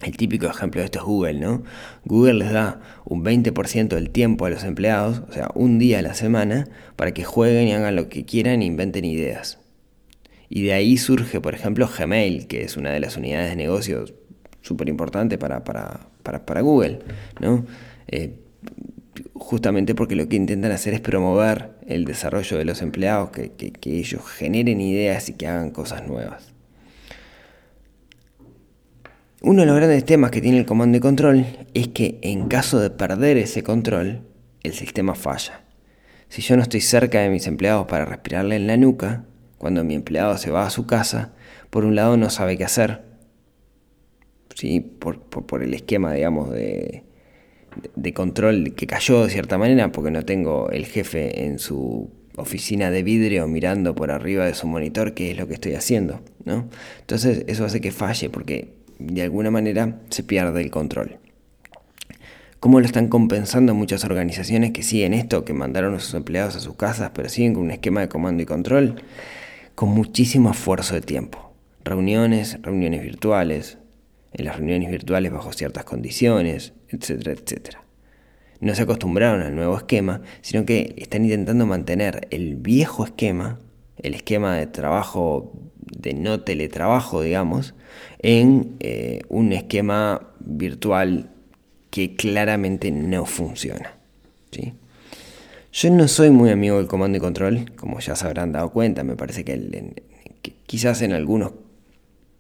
el 0.03 0.17
típico 0.17 0.48
ejemplo 0.48 0.81
de 0.81 0.86
esto 0.86 1.00
es 1.00 1.05
Google, 1.05 1.36
¿no? 1.36 1.63
Google 2.05 2.36
les 2.36 2.51
da 2.51 2.81
un 3.05 3.24
20% 3.24 3.89
del 3.89 4.10
tiempo 4.10 4.45
a 4.45 4.50
los 4.50 4.63
empleados, 4.63 5.24
o 5.29 5.33
sea, 5.33 5.50
un 5.55 5.79
día 5.79 6.00
a 6.00 6.01
la 6.01 6.13
semana, 6.13 6.67
para 6.95 7.13
que 7.13 7.24
jueguen 7.24 7.67
y 7.67 7.74
hagan 7.74 7.95
lo 7.95 8.10
que 8.10 8.25
quieran 8.25 8.62
e 8.62 8.65
inventen 8.65 9.05
ideas. 9.05 9.60
Y 10.50 10.63
de 10.63 10.74
ahí 10.74 10.98
surge, 10.98 11.41
por 11.41 11.55
ejemplo, 11.55 11.88
Gmail, 11.88 12.48
que 12.48 12.63
es 12.63 12.77
una 12.77 12.91
de 12.91 13.00
las 13.00 13.17
unidades 13.17 13.50
de 13.50 13.55
negocios 13.55 14.13
súper 14.62 14.88
importante 14.89 15.38
para, 15.38 15.63
para, 15.63 16.62
Google, 16.62 17.00
¿no? 17.39 17.65
Eh, 18.07 18.36
justamente 19.33 19.95
porque 19.95 20.15
lo 20.15 20.27
que 20.27 20.36
intentan 20.36 20.72
hacer 20.72 20.93
es 20.93 21.01
promover 21.01 21.72
el 21.88 22.05
desarrollo 22.05 22.57
de 22.57 22.65
los 22.65 22.81
empleados, 22.81 23.31
que, 23.31 23.51
que 23.51 23.98
ellos 23.98 24.22
generen 24.25 24.79
ideas 24.79 25.29
y 25.29 25.33
que 25.33 25.48
hagan 25.48 25.72
cosas 25.72 26.07
nuevas. 26.07 26.53
Uno 29.45 29.63
de 29.63 29.65
los 29.65 29.75
grandes 29.75 30.05
temas 30.05 30.31
que 30.31 30.39
tiene 30.39 30.57
el 30.57 30.65
comando 30.65 30.97
y 30.97 31.01
control 31.01 31.45
es 31.73 31.89
que 31.89 32.17
en 32.21 32.47
caso 32.47 32.79
de 32.79 32.89
perder 32.89 33.35
ese 33.35 33.62
control, 33.62 34.21
el 34.63 34.71
sistema 34.71 35.15
falla. 35.15 35.65
Si 36.29 36.41
yo 36.41 36.55
no 36.55 36.62
estoy 36.62 36.79
cerca 36.79 37.19
de 37.19 37.29
mis 37.29 37.45
empleados 37.45 37.85
para 37.88 38.05
respirarle 38.05 38.55
en 38.55 38.67
la 38.67 38.77
nuca, 38.77 39.25
cuando 39.57 39.83
mi 39.83 39.95
empleado 39.95 40.38
se 40.38 40.50
va 40.50 40.65
a 40.65 40.69
su 40.69 40.88
casa, 40.88 41.33
por 41.71 41.83
un 41.83 41.93
lado 41.93 42.15
no 42.15 42.29
sabe 42.29 42.57
qué 42.57 42.63
hacer, 42.63 43.01
¿sí? 44.55 44.79
por, 44.79 45.19
por, 45.19 45.62
el 45.62 45.73
esquema, 45.73 46.13
digamos, 46.13 46.50
de, 46.50 47.03
de 47.97 48.13
control 48.13 48.73
que 48.75 48.88
cayó 48.88 49.25
de 49.25 49.29
cierta 49.29 49.57
manera, 49.57 49.91
porque 49.91 50.12
no 50.12 50.23
tengo 50.23 50.69
el 50.69 50.85
jefe 50.85 51.43
en 51.43 51.59
su 51.59 52.09
oficina 52.38 52.91
de 52.91 53.03
vidrio 53.03 53.45
mirando 53.50 53.93
por 53.93 54.09
arriba 54.09 54.45
de 54.45 54.53
su 54.53 54.67
monitor 54.67 55.13
qué 55.13 55.31
es 55.31 55.38
lo 55.38 55.50
que 55.50 55.55
estoy 55.55 55.73
haciendo, 55.73 56.21
¿no? 56.45 56.69
Entonces 57.01 57.43
eso 57.47 57.65
hace 57.65 57.81
que 57.81 57.91
falle 57.91 58.29
porque 58.29 58.83
de 59.00 59.21
alguna 59.21 59.51
manera 59.51 60.00
se 60.09 60.23
pierde 60.23 60.62
el 60.62 60.71
control. 60.71 61.17
¿Cómo 62.59 62.79
lo 62.79 62.85
están 62.85 63.09
compensando 63.09 63.73
muchas 63.73 64.05
organizaciones 64.05 64.71
que 64.71 64.83
siguen 64.83 65.13
esto, 65.13 65.43
que 65.43 65.53
mandaron 65.53 65.95
a 65.95 66.00
sus 66.00 66.13
empleados 66.13 66.55
a 66.55 66.62
sus 66.62 66.75
casas, 66.75 67.12
pero 67.13 67.27
siguen 67.27 67.55
con 67.55 67.63
un 67.63 67.71
esquema 67.71 68.00
de 68.00 68.07
comando 68.07 68.41
y 68.41 68.45
control? 68.45 69.03
Con 69.75 69.89
muchísimo 69.89 70.51
esfuerzo 70.51 70.95
de 70.95 71.01
tiempo. 71.01 71.53
Reuniones, 71.83 72.62
reuniones 72.62 73.03
virtuales, 73.03 73.79
en 74.31 74.45
las 74.45 74.55
reuniones 74.55 74.89
virtuales 74.89 75.31
bajo 75.31 75.51
ciertas 75.51 75.83
condiciones, 75.83 76.73
etcétera, 76.88 77.33
etcétera. 77.33 77.83
No 78.59 78.73
se 78.75 78.83
acostumbraron 78.83 79.41
al 79.41 79.55
nuevo 79.55 79.75
esquema, 79.75 80.21
sino 80.39 80.65
que 80.65 80.95
están 80.97 81.25
intentando 81.25 81.65
mantener 81.65 82.29
el 82.31 82.55
viejo 82.55 83.03
esquema, 83.03 83.59
el 83.97 84.13
esquema 84.13 84.55
de 84.55 84.67
trabajo 84.67 85.51
de 86.03 86.13
no 86.13 86.41
teletrabajo, 86.41 87.22
digamos, 87.22 87.74
en 88.19 88.75
eh, 88.79 89.22
un 89.29 89.53
esquema 89.53 90.29
virtual 90.39 91.31
que 91.89 92.15
claramente 92.15 92.91
no 92.91 93.25
funciona. 93.25 93.95
¿sí? 94.51 94.74
Yo 95.72 95.89
no 95.89 96.07
soy 96.07 96.29
muy 96.29 96.51
amigo 96.51 96.77
del 96.77 96.88
comando 96.88 97.17
y 97.17 97.22
control, 97.22 97.72
como 97.75 98.00
ya 98.00 98.15
se 98.15 98.25
habrán 98.25 98.51
dado 98.51 98.69
cuenta, 98.72 99.03
me 99.03 99.15
parece 99.15 99.43
que, 99.43 100.03
quizás 100.67 101.01
en 101.01 101.13
algunos, 101.13 101.53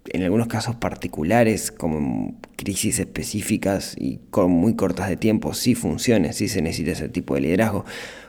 en 0.05 0.23
algunos 0.23 0.47
casos 0.47 0.75
particulares, 0.75 1.71
como 1.71 2.39
crisis 2.57 2.99
específicas 2.99 3.95
y 3.97 4.19
con 4.29 4.51
muy 4.51 4.75
cortas 4.75 5.09
de 5.09 5.17
tiempo, 5.17 5.53
sí 5.53 5.73
funciona, 5.73 6.31
sí 6.33 6.47
se 6.47 6.61
necesita 6.61 6.91
ese 6.91 7.09
tipo 7.09 7.33
de 7.35 7.41
liderazgo 7.41 7.85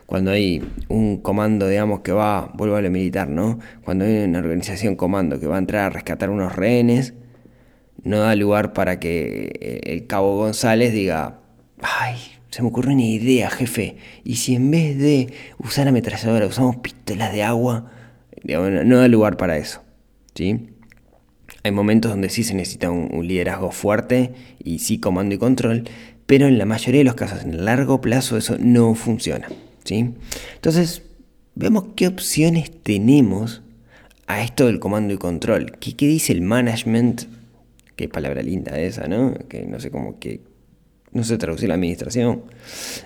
cuando 0.06 0.30
hay 0.30 0.62
un 0.88 1.18
comando, 1.18 1.68
digamos, 1.68 2.00
que 2.00 2.12
va, 2.12 2.50
vuelvo 2.54 2.76
a 2.76 2.82
lo 2.82 2.90
militar, 2.90 3.28
¿no? 3.28 3.58
Cuando 3.84 4.04
hay 4.04 4.24
una 4.24 4.38
organización 4.40 4.96
comando 4.96 5.40
que 5.40 5.46
va 5.46 5.56
a 5.56 5.58
entrar 5.58 5.86
a 5.86 5.90
rescatar 5.90 6.30
unos 6.30 6.54
rehenes, 6.54 7.14
no 8.02 8.18
da 8.18 8.34
lugar 8.36 8.72
para 8.72 9.00
que 9.00 9.52
eh, 9.60 9.80
el 9.84 10.06
cabo 10.06 10.36
González 10.36 10.92
diga, 10.92 11.40
ay, 11.80 12.16
se 12.50 12.62
me 12.62 12.68
ocurrió 12.68 12.92
una 12.92 13.02
idea, 13.02 13.50
jefe, 13.50 13.96
y 14.24 14.36
si 14.36 14.54
en 14.54 14.70
vez 14.70 14.98
de 14.98 15.32
usar 15.58 15.88
ametralladora 15.88 16.46
usamos 16.46 16.76
pistolas 16.76 17.32
de 17.32 17.42
agua, 17.42 17.90
no 18.44 18.98
da 18.98 19.08
lugar 19.08 19.36
para 19.38 19.56
eso, 19.56 19.82
¿sí? 20.34 20.68
Hay 21.62 21.72
momentos 21.72 22.10
donde 22.10 22.28
sí 22.28 22.44
se 22.44 22.52
necesita 22.52 22.90
un 22.90 23.26
liderazgo 23.26 23.70
fuerte 23.70 24.34
y 24.62 24.80
sí 24.80 24.98
comando 24.98 25.34
y 25.34 25.38
control, 25.38 25.84
pero 26.26 26.46
en 26.46 26.58
la 26.58 26.66
mayoría 26.66 27.00
de 27.00 27.04
los 27.04 27.14
casos, 27.14 27.42
en 27.42 27.54
el 27.54 27.64
largo 27.64 28.02
plazo, 28.02 28.36
eso 28.36 28.56
no 28.58 28.94
funciona. 28.94 29.48
Entonces, 29.90 31.02
vemos 31.54 31.86
qué 31.96 32.08
opciones 32.08 32.70
tenemos 32.82 33.62
a 34.26 34.42
esto 34.42 34.66
del 34.66 34.80
comando 34.80 35.14
y 35.14 35.18
control. 35.18 35.76
¿Qué, 35.78 35.94
qué 35.96 36.06
dice 36.06 36.32
el 36.32 36.42
management? 36.42 37.22
Qué 37.96 38.08
palabra 38.08 38.42
linda 38.42 38.78
esa, 38.78 39.06
¿no? 39.06 39.34
Que 39.48 39.66
no 39.66 39.78
sé 39.80 39.90
cómo 39.90 40.18
que... 40.18 40.40
No 41.12 41.22
sé 41.22 41.38
traducir 41.38 41.68
la 41.68 41.74
administración. 41.74 42.42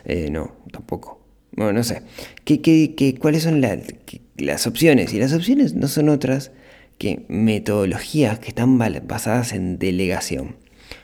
Eh, 0.06 0.30
no, 0.30 0.56
tampoco. 0.72 1.20
Bueno, 1.52 1.74
no 1.74 1.84
sé. 1.84 2.02
¿Qué, 2.44 2.60
qué, 2.62 3.16
cuáles 3.20 3.42
son 3.42 3.60
las 3.60 4.66
opciones? 4.66 5.12
Y 5.12 5.18
las 5.18 5.34
opciones 5.34 5.74
no 5.74 5.88
son 5.88 6.08
otras 6.08 6.52
que 6.96 7.26
metodologías 7.28 8.38
que 8.38 8.48
están 8.48 8.78
basadas 8.78 9.52
en 9.52 9.78
delegación. 9.78 10.56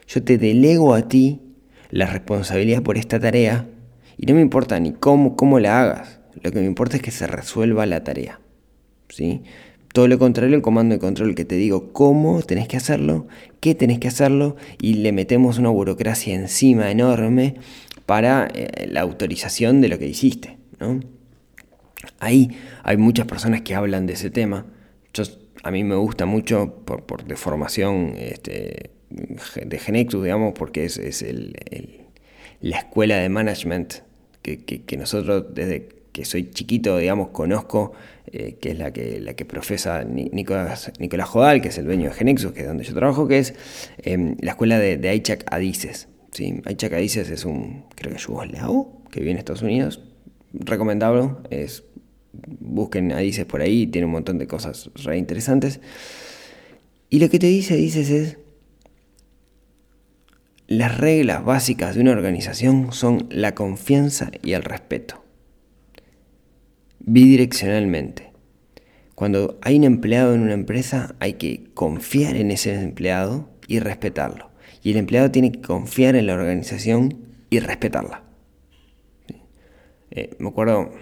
Yo 0.08 0.22
te 0.22 0.38
delego 0.38 0.94
a 0.94 1.08
ti 1.08 1.40
la 1.90 2.06
responsabilidad 2.06 2.82
por 2.82 2.96
esta 2.96 3.20
tarea 3.20 3.68
y 4.16 4.26
no 4.26 4.34
me 4.34 4.40
importa 4.40 4.78
ni 4.80 4.92
cómo, 4.92 5.36
cómo 5.36 5.58
la 5.58 5.80
hagas, 5.80 6.20
lo 6.42 6.50
que 6.50 6.60
me 6.60 6.66
importa 6.66 6.96
es 6.96 7.02
que 7.02 7.10
se 7.10 7.26
resuelva 7.26 7.86
la 7.86 8.04
tarea. 8.04 8.40
¿sí? 9.08 9.42
Todo 9.92 10.08
lo 10.08 10.18
contrario, 10.18 10.56
el 10.56 10.62
comando 10.62 10.94
de 10.94 10.98
control 10.98 11.34
que 11.34 11.44
te 11.44 11.54
digo 11.54 11.92
cómo 11.92 12.42
tenés 12.42 12.66
que 12.68 12.76
hacerlo, 12.76 13.28
qué 13.60 13.74
tenés 13.74 14.00
que 14.00 14.08
hacerlo 14.08 14.56
y 14.80 14.94
le 14.94 15.12
metemos 15.12 15.58
una 15.58 15.68
burocracia 15.68 16.34
encima 16.34 16.90
enorme 16.90 17.56
para 18.04 18.48
eh, 18.52 18.88
la 18.90 19.02
autorización 19.02 19.80
de 19.80 19.88
lo 19.88 19.98
que 19.98 20.08
hiciste. 20.08 20.58
¿no? 20.80 21.00
Ahí 22.18 22.50
hay 22.82 22.96
muchas 22.96 23.26
personas 23.26 23.62
que 23.62 23.74
hablan 23.74 24.06
de 24.06 24.14
ese 24.14 24.30
tema. 24.30 24.66
a 25.62 25.70
mí 25.70 25.84
me 25.84 25.94
gusta 25.94 26.26
mucho 26.26 26.82
por, 26.84 27.04
por 27.04 27.24
de 27.24 27.36
formación 27.36 28.14
este, 28.18 28.90
de 29.10 29.78
Genexus, 29.78 30.24
digamos, 30.24 30.54
porque 30.54 30.84
es, 30.84 30.98
es 30.98 31.22
el 31.22 32.03
la 32.64 32.78
escuela 32.78 33.16
de 33.16 33.28
management 33.28 33.96
que, 34.40 34.96
nosotros 34.96 35.54
desde 35.54 35.86
que 36.12 36.24
soy 36.24 36.50
chiquito, 36.50 36.96
digamos, 36.96 37.28
conozco, 37.28 37.92
eh, 38.32 38.56
que 38.58 38.70
es 38.70 38.78
la 38.78 38.90
que, 38.90 39.20
la 39.20 39.34
que 39.34 39.44
profesa 39.44 40.02
Nicolás, 40.04 40.90
Nicolás 40.98 41.28
Jodal, 41.28 41.60
que 41.60 41.68
es 41.68 41.76
el 41.76 41.84
dueño 41.84 42.08
de 42.08 42.14
Genexus, 42.14 42.52
que 42.52 42.62
es 42.62 42.66
donde 42.66 42.84
yo 42.84 42.94
trabajo, 42.94 43.28
que 43.28 43.38
es 43.38 43.54
em, 43.98 44.36
la 44.40 44.52
escuela 44.52 44.78
de, 44.78 44.96
de 44.96 45.08
Aichak 45.10 45.44
Adices. 45.52 46.08
¿sí? 46.30 46.62
Aichak 46.64 46.94
Adices 46.94 47.28
es 47.28 47.44
un, 47.44 47.84
creo 47.96 48.14
que 48.14 48.18
yugoslavo, 48.18 49.02
que 49.10 49.20
vive 49.20 49.32
en 49.32 49.38
Estados 49.38 49.60
Unidos. 49.60 50.00
Recomendable, 50.54 51.32
es, 51.50 51.84
busquen 52.32 53.12
a 53.12 53.18
Dices 53.18 53.44
por 53.44 53.60
ahí, 53.60 53.86
tiene 53.86 54.06
un 54.06 54.12
montón 54.12 54.38
de 54.38 54.46
cosas 54.46 54.90
re 55.04 55.18
interesantes. 55.18 55.80
Y 57.10 57.18
lo 57.18 57.28
que 57.28 57.38
te 57.38 57.46
dice 57.46 57.76
Dices 57.76 58.08
es, 58.08 58.38
las 60.66 60.96
reglas 60.96 61.44
básicas 61.44 61.94
de 61.94 62.00
una 62.00 62.12
organización 62.12 62.92
son 62.92 63.26
la 63.30 63.54
confianza 63.54 64.30
y 64.42 64.52
el 64.52 64.62
respeto. 64.62 65.22
Bidireccionalmente. 67.00 68.32
Cuando 69.14 69.58
hay 69.60 69.76
un 69.76 69.84
empleado 69.84 70.34
en 70.34 70.40
una 70.40 70.54
empresa 70.54 71.14
hay 71.20 71.34
que 71.34 71.64
confiar 71.74 72.36
en 72.36 72.50
ese 72.50 72.74
empleado 72.74 73.50
y 73.68 73.78
respetarlo. 73.78 74.50
Y 74.82 74.92
el 74.92 74.96
empleado 74.96 75.30
tiene 75.30 75.52
que 75.52 75.60
confiar 75.60 76.16
en 76.16 76.26
la 76.26 76.34
organización 76.34 77.18
y 77.50 77.60
respetarla. 77.60 78.22
Eh, 80.10 80.30
me 80.38 80.48
acuerdo 80.48 80.92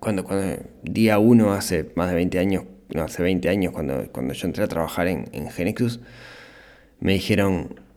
cuando, 0.00 0.24
cuando 0.24 0.62
día 0.82 1.18
uno 1.18 1.52
hace 1.52 1.90
más 1.96 2.08
de 2.08 2.14
20 2.14 2.38
años, 2.38 2.64
no, 2.94 3.02
hace 3.02 3.22
20 3.22 3.48
años 3.48 3.72
cuando, 3.72 4.10
cuando 4.10 4.32
yo 4.32 4.46
entré 4.46 4.64
a 4.64 4.68
trabajar 4.68 5.06
en, 5.06 5.28
en 5.32 5.50
Genexus, 5.50 6.00
me 7.00 7.12
dijeron 7.12 7.87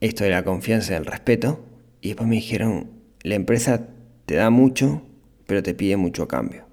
esto 0.00 0.24
de 0.24 0.30
la 0.30 0.44
confianza 0.44 0.92
y 0.92 0.96
el 0.96 1.06
respeto, 1.06 1.64
y 2.00 2.08
después 2.08 2.28
me 2.28 2.36
dijeron, 2.36 2.90
la 3.22 3.34
empresa 3.34 3.88
te 4.26 4.34
da 4.34 4.50
mucho, 4.50 5.02
pero 5.46 5.62
te 5.62 5.74
pide 5.74 5.96
mucho 5.96 6.24
a 6.24 6.28
cambio. 6.28 6.66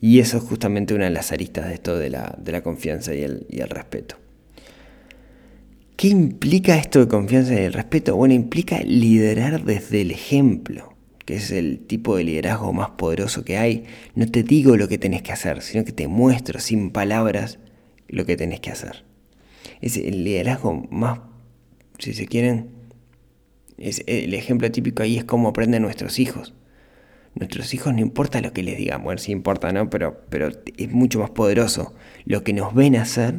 Y 0.00 0.20
eso 0.20 0.36
es 0.36 0.42
justamente 0.42 0.94
una 0.94 1.04
de 1.04 1.10
las 1.10 1.32
aristas 1.32 1.68
de 1.68 1.74
esto 1.74 1.98
de 1.98 2.10
la, 2.10 2.36
de 2.38 2.52
la 2.52 2.62
confianza 2.62 3.14
y 3.14 3.22
el, 3.22 3.46
y 3.48 3.60
el 3.60 3.68
respeto. 3.70 4.16
¿Qué 5.96 6.08
implica 6.08 6.76
esto 6.76 7.00
de 7.00 7.08
confianza 7.08 7.54
y 7.54 7.64
el 7.64 7.72
respeto? 7.72 8.16
Bueno, 8.16 8.34
implica 8.34 8.80
liderar 8.80 9.64
desde 9.64 10.00
el 10.00 10.10
ejemplo, 10.10 10.94
que 11.24 11.36
es 11.36 11.50
el 11.50 11.78
tipo 11.86 12.16
de 12.16 12.24
liderazgo 12.24 12.72
más 12.72 12.90
poderoso 12.90 13.44
que 13.44 13.56
hay. 13.56 13.84
No 14.14 14.26
te 14.26 14.42
digo 14.42 14.76
lo 14.76 14.88
que 14.88 14.98
tenés 14.98 15.22
que 15.22 15.32
hacer, 15.32 15.62
sino 15.62 15.84
que 15.84 15.92
te 15.92 16.08
muestro 16.08 16.60
sin 16.60 16.90
palabras 16.90 17.58
lo 18.08 18.26
que 18.26 18.36
tenés 18.36 18.60
que 18.60 18.70
hacer. 18.70 19.04
Es 19.80 19.96
el 19.96 20.24
liderazgo 20.24 20.86
más, 20.90 21.20
si 21.98 22.14
se 22.14 22.26
quieren, 22.26 22.70
es 23.78 24.02
el 24.06 24.34
ejemplo 24.34 24.70
típico 24.70 25.02
ahí 25.02 25.16
es 25.16 25.24
cómo 25.24 25.48
aprenden 25.48 25.82
nuestros 25.82 26.18
hijos. 26.18 26.54
Nuestros 27.34 27.74
hijos 27.74 27.92
no 27.92 28.00
importa 28.00 28.40
lo 28.40 28.52
que 28.52 28.62
les 28.62 28.78
digamos, 28.78 29.04
bueno, 29.04 29.18
sí 29.18 29.32
importa, 29.32 29.72
¿no? 29.72 29.90
Pero, 29.90 30.20
pero 30.28 30.50
es 30.76 30.90
mucho 30.90 31.18
más 31.18 31.30
poderoso 31.30 31.94
lo 32.24 32.44
que 32.44 32.52
nos 32.52 32.74
ven 32.74 32.94
hacer 32.96 33.34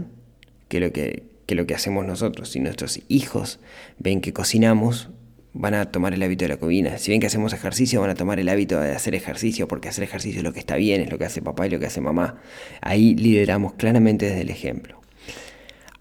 que 0.67 0.81
lo 0.81 0.91
que, 0.91 1.23
que 1.45 1.55
lo 1.55 1.65
que 1.65 1.75
hacemos 1.75 2.05
nosotros. 2.05 2.49
Si 2.49 2.59
nuestros 2.59 2.99
hijos 3.07 3.59
ven 3.97 4.19
que 4.19 4.33
cocinamos, 4.33 5.09
van 5.53 5.73
a 5.73 5.85
tomar 5.85 6.13
el 6.13 6.21
hábito 6.21 6.43
de 6.43 6.49
la 6.49 6.57
cocina. 6.57 6.97
Si 6.97 7.11
ven 7.11 7.21
que 7.21 7.27
hacemos 7.27 7.53
ejercicio, 7.53 8.01
van 8.01 8.09
a 8.09 8.15
tomar 8.15 8.39
el 8.39 8.49
hábito 8.49 8.79
de 8.81 8.91
hacer 8.91 9.15
ejercicio, 9.15 9.69
porque 9.69 9.87
hacer 9.87 10.03
ejercicio 10.03 10.39
es 10.39 10.43
lo 10.43 10.51
que 10.51 10.59
está 10.59 10.75
bien, 10.75 10.99
es 10.99 11.09
lo 11.09 11.17
que 11.17 11.23
hace 11.23 11.41
papá 11.41 11.65
y 11.65 11.69
lo 11.69 11.79
que 11.79 11.85
hace 11.85 12.01
mamá. 12.01 12.41
Ahí 12.81 13.15
lideramos 13.15 13.73
claramente 13.75 14.25
desde 14.25 14.41
el 14.41 14.49
ejemplo. 14.49 15.01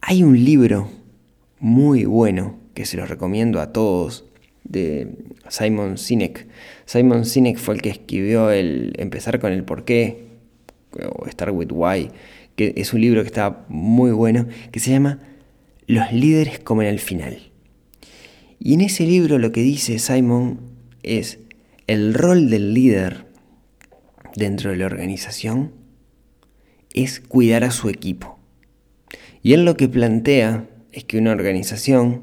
Hay 0.01 0.25
un 0.25 0.45
libro 0.45 0.91
muy 1.65 2.05
bueno 2.05 2.59
que 2.75 2.85
se 2.85 2.99
lo 2.99 3.07
recomiendo 3.07 3.59
a 3.59 3.73
todos 3.73 4.27
de 4.65 5.09
Simon 5.49 5.97
Sinek. 5.97 6.47
Simon 6.85 7.25
Sinek 7.25 7.57
fue 7.57 7.77
el 7.77 7.81
que 7.81 7.89
escribió 7.89 8.51
el 8.51 8.93
Empezar 8.99 9.41
con 9.41 9.51
el 9.51 9.65
porqué 9.65 10.27
o 10.93 11.27
Start 11.27 11.55
with 11.55 11.73
Why, 11.73 12.11
que 12.55 12.75
es 12.77 12.93
un 12.93 13.01
libro 13.01 13.23
que 13.23 13.29
está 13.29 13.65
muy 13.69 14.13
bueno, 14.13 14.47
que 14.73 14.79
se 14.79 14.91
llama 14.91 15.21
los 15.87 16.13
líderes 16.13 16.59
comen 16.59 16.87
al 16.87 16.99
final. 16.99 17.51
Y 18.59 18.75
en 18.75 18.83
ese 18.83 19.07
libro 19.07 19.39
lo 19.39 19.51
que 19.51 19.63
dice 19.63 19.99
Simon 19.99 20.61
es 21.03 21.39
el 21.87 22.13
rol 22.13 22.51
del 22.51 22.75
líder 22.75 23.25
dentro 24.37 24.71
de 24.71 24.77
la 24.77 24.85
organización 24.85 25.73
es 26.93 27.21
cuidar 27.21 27.65
a 27.65 27.71
su 27.71 27.89
equipo. 27.89 28.39
Y 29.43 29.55
él 29.55 29.65
lo 29.65 29.79
que 29.79 29.89
plantea 29.89 30.69
es 30.95 31.05
que 31.05 31.19
una 31.19 31.33
organización 31.33 32.23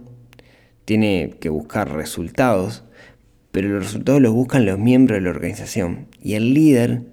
tiene 0.85 1.35
que 1.39 1.49
buscar 1.49 1.91
resultados, 1.93 2.83
pero 3.51 3.67
los 3.67 3.83
resultados 3.83 4.21
los 4.21 4.33
buscan 4.33 4.65
los 4.65 4.79
miembros 4.79 5.17
de 5.17 5.23
la 5.23 5.29
organización. 5.29 6.07
Y 6.21 6.35
el 6.35 6.53
líder, 6.53 7.03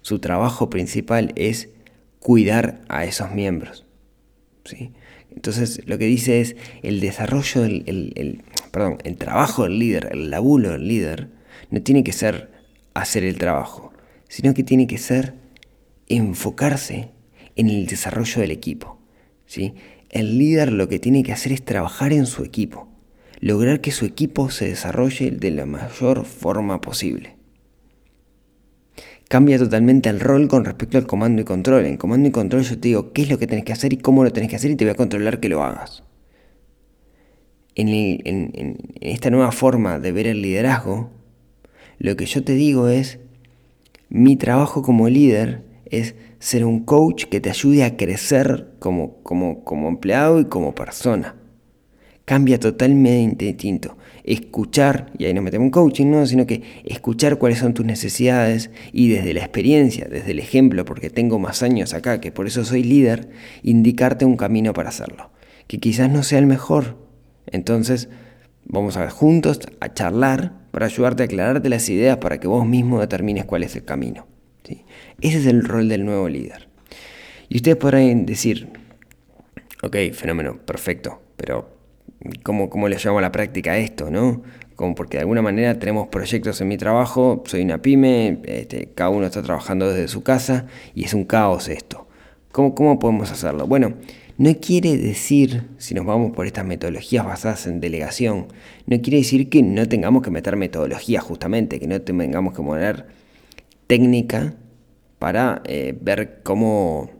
su 0.00 0.20
trabajo 0.20 0.70
principal 0.70 1.32
es 1.36 1.68
cuidar 2.18 2.80
a 2.88 3.04
esos 3.04 3.30
miembros. 3.32 3.84
¿sí? 4.64 4.92
Entonces 5.30 5.82
lo 5.86 5.98
que 5.98 6.06
dice 6.06 6.40
es 6.40 6.56
el 6.82 7.00
desarrollo, 7.00 7.64
el, 7.64 8.42
perdón, 8.70 8.96
el 9.04 9.16
trabajo 9.18 9.64
del 9.64 9.78
líder, 9.78 10.08
el 10.12 10.30
laburo 10.30 10.72
del 10.72 10.88
líder, 10.88 11.28
no 11.70 11.82
tiene 11.82 12.04
que 12.04 12.12
ser 12.12 12.50
hacer 12.94 13.22
el 13.22 13.36
trabajo, 13.36 13.92
sino 14.28 14.54
que 14.54 14.64
tiene 14.64 14.86
que 14.86 14.96
ser 14.96 15.34
enfocarse 16.08 17.10
en 17.54 17.68
el 17.68 17.86
desarrollo 17.86 18.40
del 18.40 18.50
equipo. 18.50 18.98
¿sí? 19.44 19.74
El 20.16 20.38
líder 20.38 20.72
lo 20.72 20.88
que 20.88 20.98
tiene 20.98 21.22
que 21.22 21.32
hacer 21.32 21.52
es 21.52 21.64
trabajar 21.64 22.12
en 22.12 22.26
su 22.26 22.42
equipo, 22.42 22.88
lograr 23.40 23.80
que 23.80 23.90
su 23.90 24.04
equipo 24.04 24.50
se 24.50 24.68
desarrolle 24.68 25.30
de 25.30 25.50
la 25.50 25.66
mayor 25.66 26.24
forma 26.24 26.80
posible 26.80 27.36
cambia 29.28 29.58
totalmente 29.58 30.08
el 30.08 30.20
rol 30.20 30.48
con 30.48 30.64
respecto 30.64 30.98
al 30.98 31.06
comando 31.06 31.42
y 31.42 31.44
control. 31.44 31.86
En 31.86 31.96
comando 31.96 32.28
y 32.28 32.32
control 32.32 32.62
yo 32.62 32.78
te 32.78 32.88
digo 32.88 33.12
qué 33.12 33.22
es 33.22 33.30
lo 33.30 33.38
que 33.38 33.46
tenés 33.46 33.64
que 33.64 33.72
hacer 33.72 33.92
y 33.92 33.98
cómo 33.98 34.24
lo 34.24 34.32
tenés 34.32 34.50
que 34.50 34.56
hacer 34.56 34.70
y 34.70 34.76
te 34.76 34.84
voy 34.84 34.92
a 34.92 34.96
controlar 34.96 35.40
que 35.40 35.48
lo 35.48 35.62
hagas. 35.62 36.02
En, 37.74 38.78
esta 39.00 39.30
nueva 39.30 39.52
forma 39.52 39.98
de 39.98 40.12
ver 40.12 40.26
el 40.26 40.40
liderazgo, 40.40 41.10
lo 41.98 42.16
que 42.16 42.24
yo 42.24 42.42
te 42.42 42.54
digo 42.54 42.88
es, 42.88 43.18
mi 44.08 44.36
trabajo 44.36 44.82
como 44.82 45.08
líder 45.08 45.62
es 45.86 46.14
ser 46.38 46.64
un 46.64 46.84
coach 46.84 47.24
que 47.24 47.40
te 47.40 47.50
ayude 47.50 47.84
a 47.84 47.96
crecer 47.96 48.74
como, 48.78 49.22
como, 49.22 49.64
como 49.64 49.88
empleado 49.88 50.40
y 50.40 50.46
como 50.46 50.74
persona 50.74 51.36
cambia 52.26 52.60
totalmente 52.60 53.46
distinto. 53.46 53.96
Escuchar, 54.24 55.12
y 55.16 55.24
ahí 55.24 55.32
no 55.32 55.40
metemos 55.40 55.66
un 55.66 55.70
coaching, 55.70 56.10
¿no? 56.10 56.26
sino 56.26 56.44
que 56.44 56.62
escuchar 56.84 57.38
cuáles 57.38 57.60
son 57.60 57.72
tus 57.72 57.86
necesidades 57.86 58.70
y 58.92 59.08
desde 59.08 59.32
la 59.32 59.40
experiencia, 59.40 60.06
desde 60.10 60.32
el 60.32 60.40
ejemplo, 60.40 60.84
porque 60.84 61.08
tengo 61.08 61.38
más 61.38 61.62
años 61.62 61.94
acá, 61.94 62.20
que 62.20 62.32
por 62.32 62.46
eso 62.46 62.64
soy 62.64 62.82
líder, 62.82 63.30
indicarte 63.62 64.24
un 64.24 64.36
camino 64.36 64.74
para 64.74 64.90
hacerlo. 64.90 65.30
Que 65.68 65.78
quizás 65.78 66.10
no 66.10 66.22
sea 66.24 66.40
el 66.40 66.46
mejor. 66.46 66.96
Entonces, 67.46 68.08
vamos 68.64 68.96
a 68.96 69.00
ver 69.00 69.10
juntos 69.10 69.60
a 69.80 69.94
charlar 69.94 70.66
para 70.72 70.86
ayudarte 70.86 71.22
a 71.22 71.26
aclararte 71.26 71.68
las 71.68 71.88
ideas 71.88 72.18
para 72.18 72.38
que 72.38 72.48
vos 72.48 72.66
mismo 72.66 73.00
determines 73.00 73.44
cuál 73.44 73.62
es 73.62 73.76
el 73.76 73.84
camino. 73.84 74.26
Ese 75.20 75.38
es 75.38 75.46
el 75.46 75.64
rol 75.64 75.88
del 75.88 76.04
nuevo 76.04 76.28
líder. 76.28 76.68
Y 77.48 77.56
ustedes 77.56 77.76
podrán 77.76 78.26
decir, 78.26 78.68
ok, 79.82 79.96
fenómeno, 80.12 80.58
perfecto, 80.58 81.22
pero 81.36 81.70
cómo, 82.42 82.68
cómo 82.68 82.88
le 82.88 82.96
llamo 83.02 83.18
a 83.18 83.22
la 83.22 83.32
práctica 83.32 83.78
esto, 83.78 84.10
¿no? 84.10 84.42
Como 84.74 84.94
porque 84.94 85.16
de 85.16 85.22
alguna 85.22 85.40
manera 85.40 85.78
tenemos 85.78 86.08
proyectos 86.08 86.60
en 86.60 86.68
mi 86.68 86.76
trabajo, 86.76 87.42
soy 87.46 87.62
una 87.62 87.80
pyme, 87.80 88.40
este, 88.44 88.90
cada 88.94 89.10
uno 89.10 89.26
está 89.26 89.42
trabajando 89.42 89.90
desde 89.90 90.08
su 90.08 90.22
casa 90.22 90.66
y 90.94 91.04
es 91.04 91.14
un 91.14 91.24
caos 91.24 91.68
esto. 91.68 92.06
¿Cómo, 92.52 92.74
¿Cómo 92.74 92.98
podemos 92.98 93.30
hacerlo? 93.30 93.66
Bueno, 93.66 93.94
no 94.38 94.54
quiere 94.60 94.98
decir, 94.98 95.62
si 95.78 95.94
nos 95.94 96.04
vamos 96.04 96.32
por 96.32 96.46
estas 96.46 96.66
metodologías 96.66 97.24
basadas 97.24 97.66
en 97.66 97.80
delegación, 97.80 98.48
no 98.86 99.00
quiere 99.00 99.18
decir 99.18 99.48
que 99.48 99.62
no 99.62 99.88
tengamos 99.88 100.22
que 100.22 100.30
meter 100.30 100.56
metodología 100.56 101.22
justamente, 101.22 101.80
que 101.80 101.86
no 101.86 102.02
tengamos 102.02 102.54
que 102.54 102.62
poner 102.62 103.06
técnica 103.86 104.54
para 105.26 105.60
eh, 105.64 105.92
ver 106.00 106.38
cómo, 106.44 107.10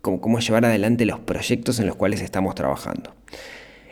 cómo 0.00 0.38
llevar 0.38 0.64
adelante 0.64 1.04
los 1.04 1.18
proyectos 1.18 1.80
en 1.80 1.88
los 1.88 1.96
cuales 1.96 2.20
estamos 2.20 2.54
trabajando. 2.54 3.16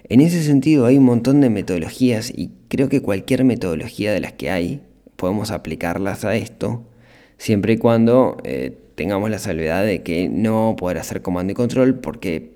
En 0.04 0.20
ese 0.20 0.44
sentido 0.44 0.86
hay 0.86 0.98
un 0.98 1.04
montón 1.04 1.40
de 1.40 1.50
metodologías 1.50 2.30
y 2.32 2.52
creo 2.68 2.88
que 2.88 3.02
cualquier 3.02 3.42
metodología 3.42 4.12
de 4.12 4.20
las 4.20 4.34
que 4.34 4.52
hay 4.52 4.82
podemos 5.16 5.50
aplicarlas 5.50 6.24
a 6.24 6.36
esto, 6.36 6.84
siempre 7.38 7.72
y 7.72 7.76
cuando 7.78 8.36
eh, 8.44 8.78
tengamos 8.94 9.30
la 9.30 9.40
salvedad 9.40 9.84
de 9.84 10.04
que 10.04 10.28
no 10.28 10.76
poder 10.78 10.98
hacer 10.98 11.20
comando 11.20 11.50
y 11.50 11.56
control 11.56 11.96
porque 11.96 12.52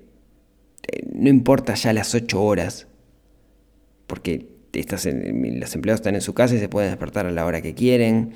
eh, 0.87 1.09
no 1.13 1.27
importa 1.27 1.73
ya 1.73 1.91
las 1.91 2.15
8 2.15 2.41
horas, 2.41 2.87
porque 4.07 4.47
estas, 4.71 5.05
los 5.05 5.75
empleados 5.75 5.99
están 5.99 6.15
en 6.15 6.21
su 6.21 6.33
casa 6.33 6.55
y 6.55 6.59
se 6.59 6.69
pueden 6.69 6.89
despertar 6.89 7.25
a 7.25 7.31
la 7.31 7.45
hora 7.45 7.61
que 7.61 7.73
quieren 7.73 8.31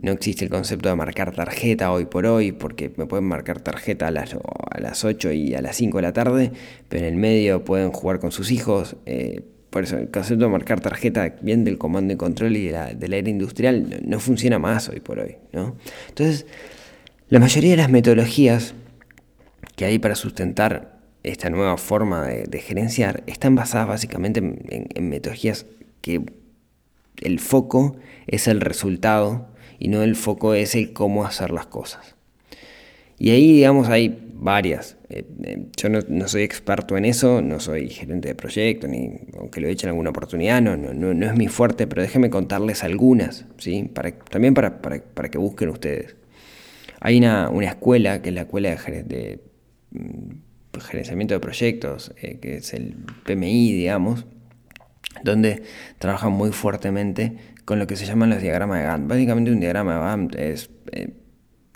no 0.00 0.12
existe 0.12 0.44
el 0.44 0.50
concepto 0.50 0.88
de 0.88 0.94
marcar 0.94 1.34
tarjeta 1.34 1.90
hoy 1.90 2.04
por 2.04 2.26
hoy, 2.26 2.52
porque 2.52 2.92
me 2.96 3.06
pueden 3.06 3.24
marcar 3.24 3.60
tarjeta 3.60 4.08
a 4.08 4.10
las, 4.10 4.34
a 4.34 4.80
las 4.80 5.04
8 5.04 5.32
y 5.32 5.54
a 5.54 5.62
las 5.62 5.76
5 5.76 5.98
de 5.98 6.02
la 6.02 6.12
tarde, 6.12 6.52
pero 6.88 7.06
en 7.06 7.14
el 7.14 7.18
medio 7.18 7.64
pueden 7.64 7.92
jugar 7.92 8.18
con 8.18 8.32
sus 8.32 8.50
hijos. 8.50 8.96
Eh, 9.06 9.42
por 9.70 9.84
eso 9.84 9.98
el 9.98 10.10
concepto 10.10 10.44
de 10.44 10.50
marcar 10.50 10.80
tarjeta 10.80 11.34
bien 11.40 11.64
del 11.64 11.78
comando 11.78 12.12
y 12.12 12.16
control 12.16 12.56
y 12.56 12.66
de 12.66 12.72
la, 12.72 12.94
del 12.94 13.12
aire 13.12 13.30
industrial 13.30 14.00
no, 14.06 14.20
funciona 14.20 14.58
más 14.58 14.88
hoy 14.88 15.00
por 15.00 15.18
hoy. 15.18 15.36
¿no? 15.52 15.76
Entonces, 16.08 16.46
la 17.28 17.40
mayoría 17.40 17.70
de 17.70 17.76
las 17.78 17.90
metodologías 17.90 18.74
que 19.76 19.84
hay 19.84 19.98
para 19.98 20.14
sustentar 20.14 21.00
esta 21.22 21.50
nueva 21.50 21.76
forma 21.76 22.24
de, 22.26 22.60
gerenciar 22.60 23.24
están 23.26 23.54
basadas 23.54 23.88
básicamente 23.88 24.40
en 24.40 25.08
metodologías 25.08 25.66
que 26.00 26.22
el 27.20 27.40
foco 27.40 27.96
es 28.26 28.48
el 28.48 28.60
resultado 28.60 29.48
y 29.78 29.88
no 29.88 30.02
el 30.02 30.16
foco 30.16 30.54
es 30.54 30.74
el 30.74 30.92
cómo 30.92 31.24
hacer 31.24 31.50
las 31.50 31.66
cosas. 31.66 32.16
Y 33.18 33.30
ahí, 33.30 33.52
digamos, 33.52 33.88
hay 33.88 34.26
varias. 34.34 34.96
Eh, 35.08 35.24
eh, 35.44 35.66
yo 35.76 35.88
no, 35.88 36.28
soy 36.28 36.42
experto 36.42 36.96
en 36.96 37.04
eso, 37.04 37.40
no 37.40 37.60
soy 37.60 37.88
gerente 37.88 38.28
de 38.28 38.34
proyecto, 38.34 38.86
ni 38.88 39.12
aunque 39.38 39.60
lo 39.60 39.68
echen 39.68 39.88
alguna 39.88 40.10
oportunidad, 40.10 40.60
no, 40.60 40.76
no, 40.76 40.92
no, 40.92 41.26
es 41.26 41.36
mi 41.36 41.48
fuerte, 41.48 41.86
pero 41.86 42.02
déjenme 42.02 42.28
contarles 42.28 42.84
algunas, 42.84 43.46
¿sí? 43.56 43.90
Para, 43.94 44.12
también 44.12 44.52
para, 44.52 44.82
para, 44.82 45.30
que 45.30 45.38
busquen 45.38 45.70
ustedes. 45.70 46.16
Hay 47.00 47.18
una, 47.18 47.48
una, 47.50 47.68
escuela, 47.68 48.20
que 48.20 48.30
es 48.30 48.34
la 48.34 48.42
escuela 48.42 48.70
de, 48.70 49.02
de 49.04 49.40
mm, 49.92 50.78
gerenciamiento 50.80 51.34
de 51.34 51.40
proyectos, 51.40 52.12
eh, 52.20 52.38
que 52.40 52.56
es 52.56 52.74
el 52.74 52.96
PMI, 53.24 53.72
digamos, 53.72 54.26
donde 55.24 55.62
trabajan 55.98 56.32
muy 56.32 56.52
fuertemente 56.52 57.36
con 57.66 57.78
lo 57.78 57.86
que 57.86 57.96
se 57.96 58.06
llaman 58.06 58.30
los 58.30 58.40
diagramas 58.40 58.78
de 58.78 58.84
Gantt. 58.86 59.08
Básicamente 59.08 59.50
un 59.50 59.60
diagrama 59.60 59.94
de 59.94 60.00
Gantt 60.00 60.34
es 60.36 60.70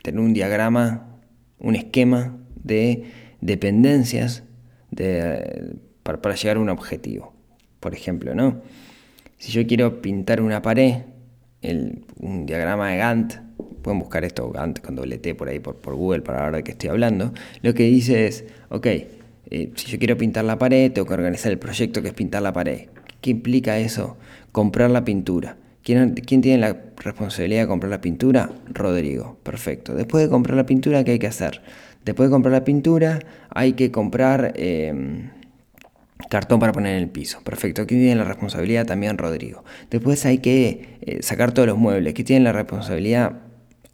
tener 0.03 0.21
un 0.21 0.33
diagrama 0.33 1.11
un 1.59 1.77
esquema 1.77 2.39
de 2.55 3.05
dependencias 3.41 4.45
para, 6.03 6.35
llegar 6.35 6.57
a 6.57 6.61
un 6.61 6.71
objetivo. 6.71 7.35
Por 7.81 7.95
ejemplo, 7.95 8.35
¿no? 8.35 8.63
Si 9.39 9.53
yo 9.53 9.67
quiero 9.67 10.01
pintar 10.01 10.41
una 10.41 10.63
pared, 10.63 11.03
un 11.63 12.47
diagrama 12.47 12.91
de 12.91 12.97
Gantt, 12.97 13.35
pueden 13.83 13.99
buscar 13.99 14.25
esto, 14.25 14.51
Gantt 14.51 14.81
con 14.81 14.97
doble 14.97 15.19
T 15.19 15.35
por 15.35 15.49
ahí 15.49 15.59
por, 15.59 15.95
Google 15.95 16.23
para 16.23 16.51
la 16.51 16.59
de 16.59 16.65
que 16.65 16.73
estoy 16.73 16.91
hablando, 16.91 17.33
lo 17.63 17.75
que 17.75 17.85
dice 17.85 18.27
es, 18.27 18.45
ok, 18.69 18.87
eh, 18.87 19.73
si 19.75 19.91
yo 19.91 19.99
quiero 19.99 20.17
pintar 20.17 20.45
la 20.45 20.59
pared, 20.59 20.93
tengo 20.93 21.07
que 21.07 21.15
organizar 21.15 21.51
el 21.51 21.59
proyecto 21.59 22.03
que 22.03 22.09
es 22.09 22.15
pintar 22.15 22.43
la 22.43 22.53
pared. 22.53 22.89
¿Qué 23.21 23.31
implica 23.31 23.79
eso? 23.79 24.17
Comprar 24.53 24.91
la 24.91 25.05
pintura. 25.05 25.57
¿Quién, 25.83 26.15
tiene 26.15 26.59
la 26.59 26.77
responsabilidad 26.99 27.63
de 27.63 27.69
comprar 27.69 27.91
la 27.91 28.01
pintura? 28.01 28.51
Rodrigo. 28.69 29.39
Perfecto. 29.43 29.95
Después 29.95 30.25
de 30.25 30.31
comprar 30.31 30.57
la 30.57 30.67
pintura, 30.67 31.03
¿qué 31.05 31.13
hay 31.13 31.19
que 31.19 31.27
hacer? 31.27 31.63
Después 32.05 32.29
de 32.29 32.33
comprar 32.33 32.53
la 32.53 32.65
pintura, 32.65 33.21
hay 33.49 33.73
que 33.73 33.91
comprar 33.91 34.53
em, 34.57 35.31
cartón 36.29 36.61
para 36.61 36.73
poner 36.73 36.97
en 36.97 37.03
el 37.03 37.09
piso. 37.09 37.41
Perfecto. 37.43 37.87
¿Quién 37.87 38.01
tiene 38.01 38.17
la 38.17 38.25
responsabilidad? 38.25 38.87
También 38.87 39.17
Rodrigo. 39.17 39.65
Después 39.91 40.27
hay 40.27 40.39
que 40.39 40.99
eh, 41.01 41.23
sacar 41.23 41.53
todos 41.53 41.69
los 41.69 41.79
muebles. 41.79 42.13
¿Quién 42.15 42.27
tiene 42.27 42.45
la 42.45 42.53
responsabilidad? 42.53 43.41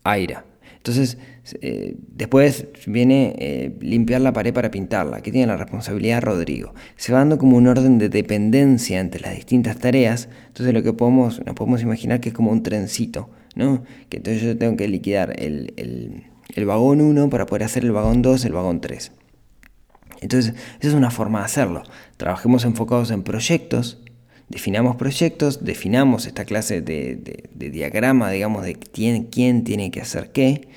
Aira. 0.03 0.45
Entonces, 0.77 1.19
eh, 1.61 1.97
después 2.09 2.67
viene 2.87 3.35
eh, 3.39 3.77
limpiar 3.81 4.21
la 4.21 4.33
pared 4.33 4.53
para 4.53 4.71
pintarla, 4.71 5.21
que 5.21 5.31
tiene 5.31 5.47
la 5.47 5.57
responsabilidad 5.57 6.23
Rodrigo. 6.23 6.75
Se 6.97 7.13
va 7.13 7.19
dando 7.19 7.39
como 7.39 7.57
un 7.57 7.67
orden 7.67 7.99
de 7.99 8.09
dependencia 8.09 9.01
entre 9.01 9.21
las 9.21 9.35
distintas 9.35 9.79
tareas, 9.79 10.29
entonces 10.49 10.75
lo 10.75 10.83
que 10.83 10.93
podemos, 10.93 11.45
nos 11.45 11.55
podemos 11.55 11.83
imaginar 11.83 12.21
que 12.21 12.31
es 12.31 12.35
como 12.35 12.51
un 12.51 12.63
trencito, 12.63 13.31
¿no? 13.55 13.85
Que 14.09 14.19
entonces 14.19 14.43
yo 14.43 14.57
tengo 14.57 14.77
que 14.77 14.89
liquidar 14.89 15.35
el, 15.41 15.73
el 16.55 16.65
vagón 16.65 17.01
1 17.01 17.31
para 17.31 17.47
poder 17.47 17.65
hacer 17.65 17.85
el 17.85 17.93
vagón 17.93 18.23
2, 18.23 18.45
el 18.45 18.53
vagón 18.53 18.81
3. 18.81 19.13
Entonces, 20.21 20.55
esa 20.81 20.89
es 20.89 20.95
una 20.95 21.11
forma 21.11 21.41
de 21.41 21.45
hacerlo. 21.45 21.83
Trabajemos 22.17 22.65
enfocados 22.65 23.11
en 23.11 23.23
proyectos, 23.23 24.03
definamos 24.49 24.97
proyectos, 24.97 25.65
definamos 25.65 26.27
esta 26.27 26.45
clase 26.45 26.81
de, 26.81 27.49
diagrama, 27.55 28.31
digamos, 28.31 28.65
de 28.65 28.75
quién, 28.75 29.25
quién, 29.25 29.65
tiene 29.65 29.91
que 29.91 30.01
hacer 30.01 30.31
qué, 30.33 30.69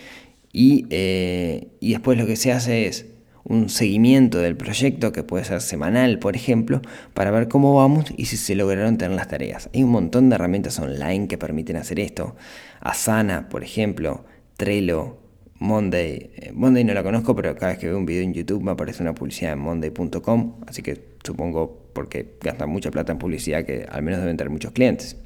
y, 0.52 0.86
eh, 0.90 1.68
y 1.80 1.92
después 1.92 2.18
lo 2.18 2.26
que 2.26 2.36
se 2.36 2.52
hace 2.52 2.88
es 2.88 3.06
un 3.44 3.70
seguimiento 3.70 4.40
del 4.40 4.56
proyecto 4.56 5.12
que 5.12 5.24
puede 5.24 5.44
ser 5.44 5.62
semanal, 5.62 6.20
por 6.20 6.36
ejemplo, 6.36 6.82
para 7.14 7.32
ver 7.32 7.48
cómo 7.48 7.76
vamos 7.76 8.14
y 8.16 8.26
si 8.26 8.38
se 8.38 8.56
lograron 8.56 8.98
tener 8.98 9.16
las 9.16 9.28
tareas. 9.28 9.70
Hay 9.74 9.84
un 9.84 9.90
montón 9.90 10.30
de 10.30 10.36
herramientas 10.36 10.78
online 10.80 11.28
que 11.28 11.38
permiten 11.38 11.76
hacer 11.76 12.00
esto. 12.00 12.36
Asana, 12.80 13.50
por 13.50 13.64
ejemplo, 13.64 14.24
Trello, 14.56 15.18
Monday. 15.60 16.30
Eh, 16.36 16.52
Monday 16.54 16.84
no 16.84 16.94
la 16.94 17.04
conozco, 17.04 17.36
pero 17.36 17.56
cada 17.56 17.74
vez 17.74 17.80
que 17.80 17.88
veo 17.88 17.98
un 17.98 18.06
video 18.06 18.24
en 18.24 18.34
YouTube 18.34 18.64
me 18.64 18.72
aparece 18.72 19.02
una 19.02 19.16
publicidad 19.16 19.54
en 19.54 19.60
monday.com, 19.60 20.56
así 20.68 20.82
que 20.82 21.02
supongo 21.24 21.90
porque 21.94 22.38
gastan 22.42 22.70
mucha 22.70 22.92
plata 22.92 23.12
en 23.12 23.18
publicidad 23.18 23.66
que 23.66 23.86
al 23.90 24.04
menos 24.04 24.20
deben 24.22 24.38
tener 24.38 24.52
muchos 24.52 24.72
clientes. 24.72 25.18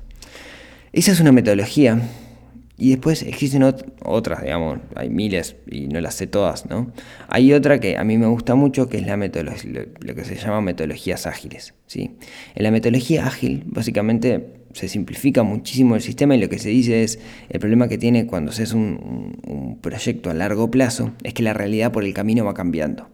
Esa 0.91 1.11
es 1.11 1.19
una 1.19 1.31
metodología. 1.31 1.99
Y 2.75 2.89
después 2.89 3.21
existen 3.21 3.63
otras, 4.03 4.41
digamos, 4.41 4.79
hay 4.95 5.09
miles 5.09 5.55
y 5.69 5.87
no 5.87 6.01
las 6.01 6.15
sé 6.15 6.25
todas, 6.25 6.65
¿no? 6.65 6.91
Hay 7.27 7.53
otra 7.53 7.79
que 7.79 7.97
a 7.97 8.03
mí 8.03 8.17
me 8.17 8.25
gusta 8.25 8.55
mucho, 8.55 8.89
que 8.89 8.97
es 8.97 9.05
la 9.05 9.15
metodología, 9.15 9.85
lo 9.99 10.15
que 10.15 10.25
se 10.25 10.35
llama 10.35 10.59
metodologías 10.61 11.27
ágiles, 11.27 11.75
¿sí? 11.85 12.15
En 12.55 12.63
la 12.63 12.71
metodología 12.71 13.27
ágil, 13.27 13.63
básicamente 13.67 14.63
se 14.73 14.87
simplifica 14.87 15.43
muchísimo 15.43 15.95
el 15.95 16.01
sistema 16.01 16.35
y 16.35 16.41
lo 16.41 16.49
que 16.49 16.57
se 16.57 16.69
dice 16.69 17.03
es, 17.03 17.19
el 17.49 17.59
problema 17.59 17.87
que 17.87 17.99
tiene 17.99 18.25
cuando 18.25 18.51
se 18.51 18.63
hace 18.63 18.75
un, 18.75 19.37
un 19.45 19.77
proyecto 19.79 20.31
a 20.31 20.33
largo 20.33 20.71
plazo 20.71 21.11
es 21.21 21.35
que 21.35 21.43
la 21.43 21.53
realidad 21.53 21.91
por 21.91 22.03
el 22.03 22.13
camino 22.15 22.43
va 22.43 22.55
cambiando. 22.55 23.07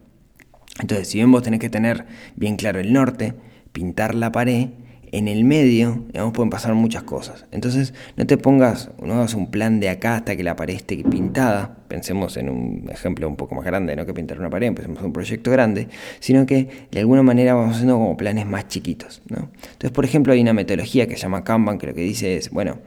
Entonces, 0.79 1.09
si 1.09 1.17
bien 1.17 1.31
vos 1.31 1.43
tenés 1.43 1.59
que 1.59 1.69
tener 1.69 2.05
bien 2.37 2.55
claro 2.55 2.79
el 2.79 2.93
norte, 2.93 3.33
pintar 3.73 4.15
la 4.15 4.31
pared, 4.31 4.69
en 5.11 5.27
el 5.27 5.43
medio, 5.43 6.03
digamos, 6.07 6.33
pueden 6.33 6.49
pasar 6.49 6.73
muchas 6.75 7.03
cosas. 7.03 7.45
Entonces, 7.51 7.93
no 8.15 8.27
te 8.27 8.37
pongas, 8.37 8.91
no 9.01 9.15
hagas 9.15 9.33
un 9.33 9.49
plan 9.49 9.79
de 9.79 9.89
acá 9.89 10.15
hasta 10.15 10.35
que 10.35 10.43
la 10.43 10.55
pared 10.55 10.75
esté 10.75 11.03
pintada. 11.03 11.77
Pensemos 11.87 12.37
en 12.37 12.49
un 12.49 12.89
ejemplo 12.91 13.27
un 13.27 13.35
poco 13.35 13.55
más 13.55 13.65
grande, 13.65 13.95
no 13.95 14.05
que 14.05 14.13
pintar 14.13 14.39
una 14.39 14.49
pared, 14.49 14.67
empecemos 14.67 15.01
un 15.01 15.13
proyecto 15.13 15.51
grande, 15.51 15.87
sino 16.19 16.45
que 16.45 16.87
de 16.91 16.99
alguna 16.99 17.23
manera 17.23 17.53
vamos 17.53 17.75
haciendo 17.75 17.95
como 17.95 18.17
planes 18.17 18.45
más 18.45 18.67
chiquitos. 18.67 19.21
¿no? 19.29 19.49
Entonces, 19.61 19.91
por 19.91 20.05
ejemplo, 20.05 20.33
hay 20.33 20.41
una 20.41 20.53
metodología 20.53 21.07
que 21.07 21.15
se 21.15 21.23
llama 21.23 21.43
Kanban, 21.43 21.77
que 21.77 21.87
lo 21.87 21.93
que 21.93 22.01
dice 22.01 22.35
es, 22.37 22.51
bueno, 22.51 22.79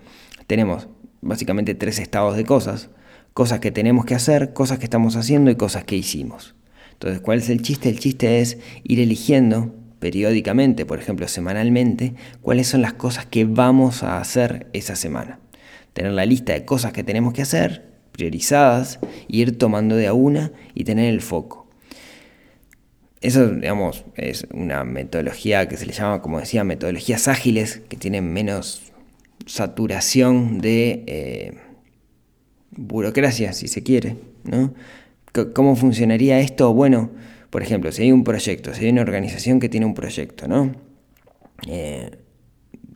tenemos 0.46 0.88
básicamente 1.20 1.74
tres 1.74 1.98
estados 1.98 2.36
de 2.36 2.44
cosas. 2.44 2.90
Cosas 3.32 3.60
que 3.60 3.70
tenemos 3.70 4.04
que 4.04 4.14
hacer, 4.14 4.52
cosas 4.52 4.78
que 4.78 4.84
estamos 4.84 5.16
haciendo 5.16 5.50
y 5.50 5.56
cosas 5.56 5.84
que 5.84 5.96
hicimos. 5.96 6.54
Entonces, 6.92 7.20
¿cuál 7.20 7.38
es 7.38 7.48
el 7.48 7.62
chiste? 7.62 7.88
El 7.88 7.98
chiste 7.98 8.40
es 8.40 8.58
ir 8.84 9.00
eligiendo 9.00 9.74
periódicamente, 10.02 10.84
por 10.84 10.98
ejemplo 10.98 11.28
semanalmente, 11.28 12.14
cuáles 12.40 12.66
son 12.66 12.82
las 12.82 12.92
cosas 12.92 13.24
que 13.24 13.44
vamos 13.44 14.02
a 14.02 14.18
hacer 14.18 14.66
esa 14.72 14.96
semana. 14.96 15.38
Tener 15.92 16.10
la 16.10 16.26
lista 16.26 16.54
de 16.54 16.64
cosas 16.64 16.92
que 16.92 17.04
tenemos 17.04 17.32
que 17.32 17.42
hacer, 17.42 17.84
priorizadas, 18.10 18.98
ir 19.28 19.58
tomando 19.58 19.94
de 19.94 20.08
a 20.08 20.12
una 20.12 20.50
y 20.74 20.82
tener 20.82 21.08
el 21.08 21.20
foco. 21.20 21.68
Eso, 23.20 23.48
digamos, 23.48 24.04
es 24.16 24.48
una 24.52 24.82
metodología 24.82 25.68
que 25.68 25.76
se 25.76 25.86
le 25.86 25.92
llama, 25.92 26.20
como 26.20 26.40
decía, 26.40 26.64
metodologías 26.64 27.28
ágiles, 27.28 27.80
que 27.88 27.96
tienen 27.96 28.32
menos 28.32 28.90
saturación 29.46 30.58
de 30.58 31.04
eh, 31.06 31.52
burocracia, 32.72 33.52
si 33.52 33.68
se 33.68 33.84
quiere. 33.84 34.16
¿Cómo 35.54 35.76
funcionaría 35.76 36.40
esto? 36.40 36.74
Bueno, 36.74 37.12
por 37.52 37.62
ejemplo, 37.62 37.92
si 37.92 38.04
hay 38.04 38.12
un 38.12 38.24
proyecto, 38.24 38.72
si 38.72 38.86
hay 38.86 38.92
una 38.92 39.02
organización 39.02 39.60
que 39.60 39.68
tiene 39.68 39.84
un 39.84 39.92
proyecto, 39.92 40.48
¿no? 40.48 40.74
Eh, 41.68 42.12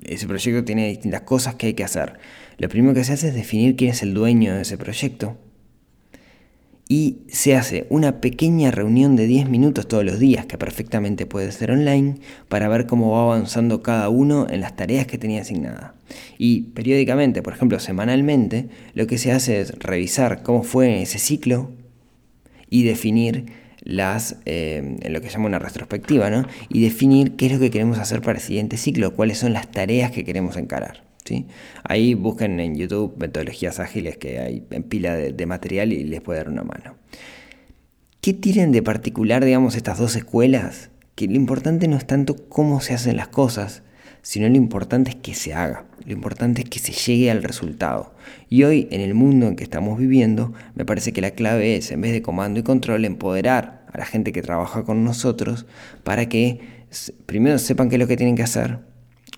ese 0.03 0.27
proyecto 0.27 0.65
tiene 0.65 0.89
distintas 0.89 1.21
cosas 1.21 1.57
que 1.57 1.67
hay 1.67 1.75
que 1.75 1.85
hacer. 1.85 2.15
Lo 2.57 2.71
primero 2.71 2.95
que 2.95 3.05
se 3.05 3.13
hace 3.13 3.29
es 3.29 3.35
definir 3.35 3.77
quién 3.77 3.91
es 3.91 4.03
el 4.03 4.15
dueño 4.15 4.55
de 4.55 4.63
ese 4.63 4.79
proyecto. 4.79 5.37
Y 6.89 7.19
se 7.29 7.55
hace 7.55 7.87
una 7.91 8.23
pequeña 8.23 8.71
reunión 8.71 9.15
de 9.15 9.27
10 9.27 9.51
minutos 9.51 9.89
todos 9.89 10.07
los 10.07 10.19
días, 10.19 10.47
que 10.47 10.57
perfectamente 10.57 11.27
puede 11.27 11.53
ser 11.53 11.71
online, 11.71 12.15
para 12.49 12.67
ver 12.69 12.87
cómo 12.87 13.11
va 13.11 13.25
avanzando 13.25 13.83
cada 13.83 14.09
uno 14.09 14.47
en 14.49 14.63
las 14.63 14.75
tareas 14.75 15.07
que 15.07 15.19
tenía 15.19 15.43
asignadas. 15.43 15.93
Y 16.39 16.63
periódicamente, 16.71 17.43
por 17.43 17.53
ejemplo 17.53 17.79
semanalmente, 17.79 18.71
lo 18.95 19.07
que 19.07 19.19
se 19.19 19.33
hace 19.33 19.61
es 19.61 19.79
revisar 19.81 20.43
cómo 20.43 20.63
fue 20.63 21.03
ese 21.03 21.19
ciclo 21.19 21.73
y 22.71 22.85
definir 22.85 23.66
las, 23.87 24.37
eh, 24.47 24.99
lo 25.09 25.21
que 25.21 25.29
llama 25.29 25.47
una 25.47 25.61
retrospectiva, 25.61 26.29
¿no? 26.29 26.45
y 26.69 26.83
definir 26.83 27.37
qué 27.37 27.47
es 27.47 27.53
lo 27.53 27.61
que 27.61 27.71
queremos 27.71 27.99
hacer 27.99 28.21
para 28.21 28.39
el 28.39 28.45
siguiente 28.45 28.77
ciclo, 28.77 29.15
cuáles 29.15 29.39
son 29.39 29.53
las 29.53 29.71
tareas 29.71 30.11
que 30.11 30.25
queremos 30.25 30.57
encarar. 30.57 31.05
¿sí? 31.25 31.47
Ahí 31.85 32.15
busquen 32.15 32.59
en 32.59 32.77
YouTube 32.77 33.15
metodologías 33.17 33.79
ágiles 33.79 34.17
que 34.19 34.41
hay 34.41 34.67
en 34.71 34.83
pila 34.83 35.15
de, 35.15 35.47
material 35.47 35.93
y 35.93 36.03
les 36.05 36.21
puede 36.21 36.41
dar 36.41 36.49
una 36.49 36.65
mano. 36.65 36.97
¿Qué 38.21 38.35
tienen 38.35 38.73
de 38.73 38.83
particular, 38.83 39.45
digamos, 39.45 39.77
estas 39.77 39.99
dos 39.99 40.17
escuelas? 40.17 40.91
Que 41.15 41.29
lo 41.29 41.35
importante 41.35 41.87
no 41.87 41.97
es 41.97 42.07
tanto 42.07 42.35
cómo 42.49 42.81
se 42.81 42.93
hacen 42.93 43.17
las 43.17 43.29
cosas, 43.29 43.85
sino 44.27 44.49
lo 44.49 44.57
importante 44.57 45.11
es 45.11 45.17
que 45.17 45.35
se 45.35 45.55
haga, 45.55 45.85
lo 46.05 46.13
importante 46.13 46.63
es 46.63 46.69
que 46.69 46.81
se 46.81 46.91
llegue 46.91 47.31
al 47.31 47.45
resultado. 47.45 48.13
Y 48.49 48.65
hoy, 48.65 48.89
en 48.91 49.01
el 49.01 49.15
mundo 49.15 49.47
en 49.47 49.55
que 49.55 49.63
estamos 49.63 50.01
viviendo, 50.01 50.53
me 50.75 50.85
parece 50.85 51.13
que 51.13 51.21
la 51.21 51.31
clave 51.31 51.77
es, 51.77 51.93
en 51.93 52.01
vez 52.01 52.11
de 52.11 52.23
comando 52.23 52.59
y 52.59 52.65
control, 52.65 53.05
empoderar 53.05 53.87
a 53.87 53.99
la 53.99 54.05
gente 54.05 54.33
que 54.33 54.43
trabaja 54.43 54.83
con 54.83 55.05
nosotros 55.05 55.67
para 56.03 56.29
que 56.29 56.59
primero 57.27 57.57
sepan 57.61 57.89
qué 57.89 57.95
es 57.95 58.01
lo 58.01 58.09
que 58.09 58.17
tienen 58.17 58.35
que 58.35 58.43
hacer, 58.43 58.81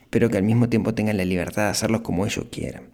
pero 0.08 0.30
que 0.30 0.38
al 0.38 0.42
mismo 0.42 0.70
tiempo 0.70 0.94
tengan 0.94 1.18
la 1.18 1.26
libertad 1.26 1.64
de 1.64 1.70
hacerlo 1.72 2.02
como 2.02 2.24
ellos 2.24 2.46
quieran. 2.50 2.84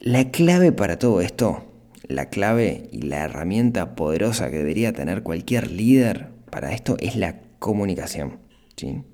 La 0.00 0.32
clave 0.32 0.72
para 0.72 0.98
todo 0.98 1.20
esto, 1.20 1.64
la 2.08 2.28
clave 2.28 2.88
y 2.90 3.02
la 3.02 3.18
herramienta 3.18 3.94
poderosa 3.94 4.50
que 4.50 4.58
debería 4.58 4.92
tener 4.92 5.22
cualquier 5.22 5.70
líder 5.70 6.30
para 6.50 6.72
esto 6.72 6.96
es 6.98 7.14
la 7.14 7.36
comunicación. 7.60 8.40
¿sí? 8.76 9.04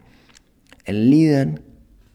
El 0.91 1.09
líder 1.09 1.63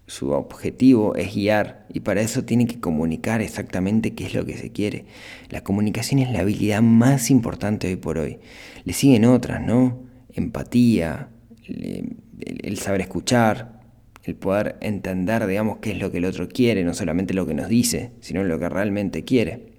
su 0.05 0.31
objetivo 0.31 1.15
es 1.15 1.33
guiar 1.33 1.85
y 1.93 2.01
para 2.01 2.19
eso 2.19 2.43
tiene 2.43 2.67
que 2.67 2.81
comunicar 2.81 3.39
exactamente 3.39 4.13
qué 4.13 4.25
es 4.25 4.33
lo 4.33 4.45
que 4.45 4.57
se 4.57 4.73
quiere. 4.73 5.05
La 5.49 5.63
comunicación 5.63 6.19
es 6.19 6.29
la 6.29 6.41
habilidad 6.41 6.81
más 6.81 7.31
importante 7.31 7.88
hoy 7.88 7.95
por 7.95 8.17
hoy. 8.17 8.39
Le 8.83 8.91
siguen 8.91 9.23
otras, 9.23 9.61
¿no? 9.61 10.03
Empatía, 10.33 11.29
el 11.63 12.77
saber 12.77 12.99
escuchar, 12.99 13.79
el 14.23 14.35
poder 14.35 14.75
entender, 14.81 15.47
digamos, 15.47 15.77
qué 15.77 15.91
es 15.91 15.97
lo 15.97 16.11
que 16.11 16.17
el 16.17 16.25
otro 16.25 16.49
quiere, 16.49 16.83
no 16.83 16.93
solamente 16.93 17.33
lo 17.33 17.47
que 17.47 17.53
nos 17.53 17.69
dice, 17.69 18.11
sino 18.19 18.43
lo 18.43 18.59
que 18.59 18.67
realmente 18.67 19.23
quiere. 19.23 19.71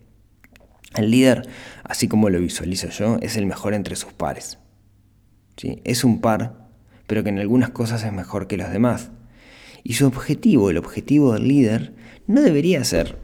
El 0.95 1.11
líder, 1.11 1.43
así 1.85 2.09
como 2.09 2.31
lo 2.31 2.41
visualizo 2.41 2.89
yo, 2.89 3.19
es 3.21 3.37
el 3.37 3.45
mejor 3.45 3.75
entre 3.75 3.95
sus 3.95 4.15
pares. 4.15 4.59
¿Sí? 5.59 5.83
Es 5.85 6.03
un 6.03 6.23
par, 6.23 6.66
pero 7.07 7.23
que 7.23 7.31
en 7.31 7.39
algunas 7.39 7.71
cosas 7.71 8.05
es 8.05 8.13
mejor 8.13 8.47
que 8.47 8.57
los 8.57 8.71
demás. 8.71 9.11
Y 9.85 9.95
su 9.95 10.07
objetivo, 10.07 10.71
el 10.71 10.79
objetivo 10.79 11.35
del 11.35 11.47
líder, 11.47 11.95
no 12.27 12.43
debería 12.43 12.83
ser, 12.85 13.19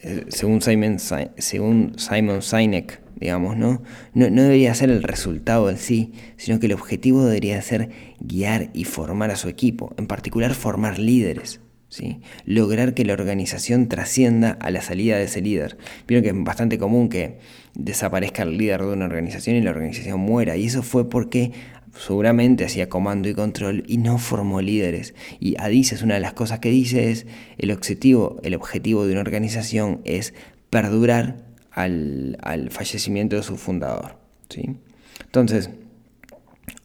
eh, 0.00 0.26
según 0.28 0.60
Simon, 0.62 0.98
según 1.38 1.94
Simon 1.96 2.42
Sinek, 2.42 3.00
digamos, 3.16 3.56
¿no? 3.56 3.82
¿no? 4.14 4.30
No 4.30 4.42
debería 4.42 4.74
ser 4.74 4.90
el 4.90 5.02
resultado 5.02 5.70
en 5.70 5.78
sí, 5.78 6.12
sino 6.36 6.60
que 6.60 6.66
el 6.66 6.74
objetivo 6.74 7.24
debería 7.24 7.60
ser 7.62 7.90
guiar 8.20 8.70
y 8.74 8.84
formar 8.84 9.30
a 9.30 9.36
su 9.36 9.48
equipo, 9.48 9.94
en 9.96 10.06
particular 10.06 10.54
formar 10.54 10.98
líderes. 10.98 11.60
¿Sí? 11.88 12.20
lograr 12.44 12.94
que 12.94 13.04
la 13.04 13.12
organización 13.12 13.88
trascienda 13.88 14.58
a 14.60 14.72
la 14.72 14.82
salida 14.82 15.16
de 15.16 15.24
ese 15.24 15.40
líder. 15.40 15.78
Vieron 16.08 16.24
que 16.24 16.30
es 16.30 16.44
bastante 16.44 16.78
común 16.78 17.08
que 17.08 17.38
desaparezca 17.74 18.42
el 18.42 18.58
líder 18.58 18.82
de 18.82 18.92
una 18.92 19.04
organización 19.04 19.54
y 19.56 19.62
la 19.62 19.70
organización 19.70 20.18
muera. 20.18 20.56
Y 20.56 20.66
eso 20.66 20.82
fue 20.82 21.08
porque 21.08 21.52
seguramente 21.98 22.64
hacía 22.64 22.88
comando 22.88 23.28
y 23.28 23.34
control 23.34 23.84
y 23.86 23.98
no 23.98 24.18
formó 24.18 24.60
líderes. 24.60 25.14
Y 25.40 25.56
Adices 25.58 26.02
una 26.02 26.14
de 26.14 26.20
las 26.20 26.32
cosas 26.32 26.58
que 26.60 26.70
dice 26.70 27.10
es, 27.10 27.26
el 27.58 27.70
objetivo, 27.70 28.38
el 28.42 28.54
objetivo 28.54 29.06
de 29.06 29.12
una 29.12 29.20
organización 29.20 30.00
es 30.04 30.34
perdurar 30.70 31.36
al, 31.72 32.68
fallecimiento 32.70 33.36
de 33.36 33.42
su 33.42 33.56
fundador. 33.56 34.16
¿sí? 34.48 34.76
Entonces, 35.24 35.70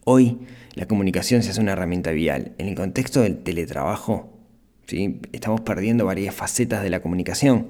hoy 0.04 0.40
la 0.76 0.88
comunicación 0.88 1.44
se 1.44 1.52
hace 1.52 1.62
una 1.62 1.74
herramienta 1.74 2.12
vial. 2.12 2.54
En 2.58 2.68
el 2.68 2.76
contexto 2.76 3.22
del 3.22 3.38
teletrabajo, 3.40 4.30
¿sí? 4.88 5.20
estamos 5.32 5.62
perdiendo 5.62 6.06
varias 6.06 6.36
facetas 6.36 6.84
de 6.84 6.90
la 6.90 7.02
comunicación. 7.02 7.68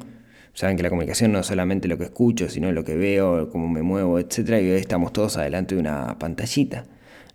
Saben 0.53 0.75
que 0.75 0.83
la 0.83 0.89
comunicación 0.89 1.31
no 1.31 1.39
es 1.39 1.45
solamente 1.45 1.87
lo 1.87 1.97
que 1.97 2.03
escucho, 2.03 2.49
sino 2.49 2.71
lo 2.71 2.83
que 2.83 2.95
veo, 2.95 3.49
cómo 3.49 3.69
me 3.69 3.83
muevo, 3.83 4.19
etc. 4.19 4.49
Y 4.49 4.71
hoy 4.71 4.79
estamos 4.79 5.13
todos 5.13 5.37
adelante 5.37 5.75
de 5.75 5.81
una 5.81 6.19
pantallita. 6.19 6.85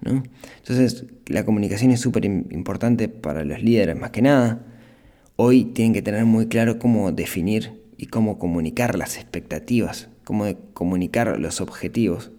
Entonces, 0.04 1.06
la 1.26 1.44
comunicación 1.44 1.90
es 1.90 2.00
súper 2.00 2.24
importante 2.24 3.08
para 3.08 3.44
los 3.44 3.62
líderes, 3.62 3.96
más 3.96 4.10
que 4.10 4.22
nada. 4.22 4.64
Hoy 5.36 5.64
tienen 5.64 5.92
que 5.92 6.02
tener 6.02 6.24
muy 6.24 6.46
claro 6.46 6.78
cómo 6.78 7.12
definir 7.12 7.82
y 7.96 8.06
cómo 8.06 8.38
comunicar 8.38 8.96
las 8.96 9.16
expectativas, 9.16 10.08
cómo 10.24 10.46
comunicar 10.74 11.38
los 11.38 11.60
objetivos. 11.60 12.30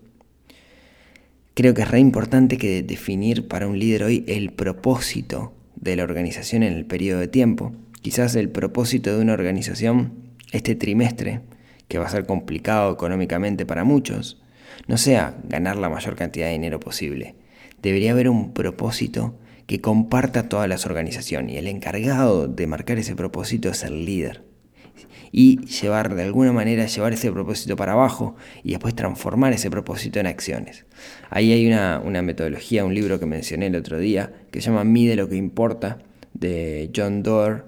Creo 1.53 1.73
que 1.73 1.81
es 1.81 1.91
re 1.91 1.99
importante 1.99 2.57
que 2.57 2.83
definir 2.83 3.47
para 3.47 3.67
un 3.67 3.79
líder 3.79 4.03
hoy 4.03 4.23
el 4.27 4.51
propósito 4.51 5.53
de 5.75 5.95
la 5.95 6.03
organización 6.03 6.63
en 6.63 6.73
el 6.73 6.85
periodo 6.85 7.19
de 7.19 7.27
tiempo. 7.27 7.73
Quizás 8.01 8.35
el 8.35 8.49
propósito 8.49 9.15
de 9.15 9.21
una 9.21 9.33
organización 9.33 10.27
este 10.51 10.75
trimestre, 10.75 11.41
que 11.87 11.99
va 11.99 12.05
a 12.05 12.09
ser 12.09 12.25
complicado 12.25 12.93
económicamente 12.93 13.65
para 13.65 13.83
muchos, 13.83 14.41
no 14.87 14.97
sea 14.97 15.37
ganar 15.43 15.77
la 15.77 15.89
mayor 15.89 16.15
cantidad 16.15 16.47
de 16.47 16.53
dinero 16.53 16.79
posible, 16.79 17.35
debería 17.81 18.11
haber 18.11 18.29
un 18.29 18.53
propósito 18.53 19.35
que 19.67 19.81
comparta 19.81 20.49
todas 20.49 20.67
las 20.67 20.85
organizaciones 20.85 21.53
y 21.53 21.57
el 21.57 21.67
encargado 21.67 22.47
de 22.47 22.67
marcar 22.67 22.97
ese 22.97 23.15
propósito 23.15 23.69
es 23.69 23.83
el 23.83 24.05
líder. 24.05 24.43
Y 25.31 25.65
llevar, 25.65 26.15
de 26.15 26.23
alguna 26.23 26.53
manera, 26.53 26.85
llevar 26.85 27.11
ese 27.11 27.31
propósito 27.31 27.75
para 27.75 27.91
abajo 27.91 28.37
y 28.63 28.71
después 28.71 28.95
transformar 28.95 29.51
ese 29.51 29.69
propósito 29.69 30.19
en 30.19 30.27
acciones. 30.27 30.85
Ahí 31.29 31.51
hay 31.51 31.67
una, 31.67 32.21
metodología, 32.21 32.85
un 32.85 32.93
libro 32.93 33.19
que 33.19 33.25
mencioné 33.25 33.67
el 33.67 33.75
otro 33.75 33.99
día, 33.99 34.31
que 34.51 34.61
se 34.61 34.69
llama 34.69 34.85
Mide 34.85 35.17
lo 35.17 35.27
que 35.27 35.35
importa, 35.35 35.99
de 36.33 36.89
John 36.95 37.23
Doerr, 37.23 37.65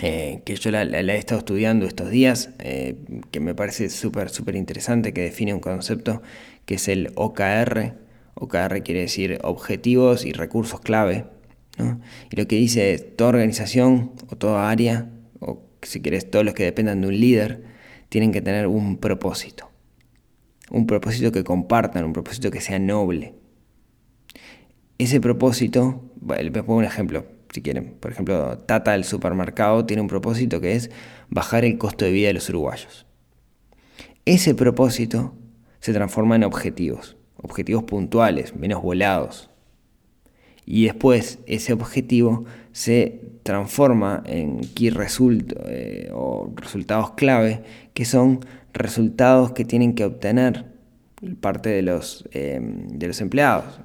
eh, 0.00 0.42
que 0.44 0.54
yo 0.56 0.70
la, 0.70 0.82
he 0.82 1.16
estado 1.16 1.38
estudiando 1.38 1.86
estos 1.86 2.10
días, 2.10 2.50
eh, 2.58 2.96
que 3.30 3.40
me 3.40 3.54
parece 3.54 3.88
súper, 3.88 4.28
súper 4.28 4.54
interesante, 4.54 5.14
que 5.14 5.22
define 5.22 5.54
un 5.54 5.60
concepto 5.60 6.22
que 6.66 6.74
es 6.74 6.86
el 6.88 7.12
OKR, 7.14 7.94
OKR 8.40 8.82
quiere 8.82 9.00
decir 9.00 9.38
objetivos 9.42 10.24
y 10.24 10.32
recursos 10.32 10.80
clave. 10.80 11.26
Y 12.30 12.36
lo 12.36 12.48
que 12.48 12.56
dice 12.56 12.92
es, 12.92 13.16
toda 13.16 13.30
organización 13.30 14.12
o 14.30 14.36
toda 14.36 14.68
área, 14.68 15.10
o 15.38 15.62
si 15.82 16.00
quieres 16.00 16.28
todos 16.28 16.44
los 16.44 16.54
que 16.54 16.64
dependan 16.64 17.00
de 17.00 17.08
un 17.08 17.20
líder, 17.20 17.64
tienen 18.08 18.32
que 18.32 18.40
tener 18.40 18.66
un 18.66 18.96
propósito. 18.96 19.70
Un 20.70 20.86
propósito 20.86 21.30
que 21.30 21.44
compartan, 21.44 22.04
un 22.04 22.12
propósito 22.12 22.50
que 22.50 22.60
sea 22.60 22.78
noble. 22.78 23.34
Ese 24.98 25.20
propósito, 25.20 26.02
les 26.40 26.50
pongo 26.50 26.76
un 26.76 26.84
ejemplo, 26.84 27.26
si 27.52 27.62
quieren. 27.62 27.94
Por 28.00 28.10
ejemplo, 28.10 28.58
Tata, 28.58 28.94
el 28.94 29.04
supermercado, 29.04 29.86
tiene 29.86 30.02
un 30.02 30.08
propósito 30.08 30.60
que 30.60 30.74
es 30.74 30.90
bajar 31.28 31.64
el 31.64 31.78
costo 31.78 32.04
de 32.04 32.10
vida 32.10 32.28
de 32.28 32.34
los 32.34 32.48
uruguayos. 32.48 33.06
Ese 34.24 34.54
propósito 34.54 35.36
se 35.78 35.92
transforma 35.92 36.34
en 36.34 36.44
objetivos 36.44 37.17
objetivos 37.42 37.84
puntuales, 37.84 38.54
menos 38.54 38.82
volados. 38.82 39.50
Y 40.64 40.84
después 40.84 41.38
ese 41.46 41.72
objetivo 41.72 42.44
se 42.72 43.22
transforma 43.42 44.22
en 44.26 44.60
key 44.60 44.90
result 44.90 45.54
eh, 45.66 46.10
o 46.12 46.52
resultados 46.54 47.12
clave, 47.12 47.62
que 47.94 48.04
son 48.04 48.40
resultados 48.74 49.52
que 49.52 49.64
tienen 49.64 49.94
que 49.94 50.04
obtener 50.04 50.66
parte 51.40 51.70
de 51.70 51.82
los, 51.82 52.28
eh, 52.32 52.60
de 52.60 53.08
los 53.08 53.20
empleados, 53.20 53.80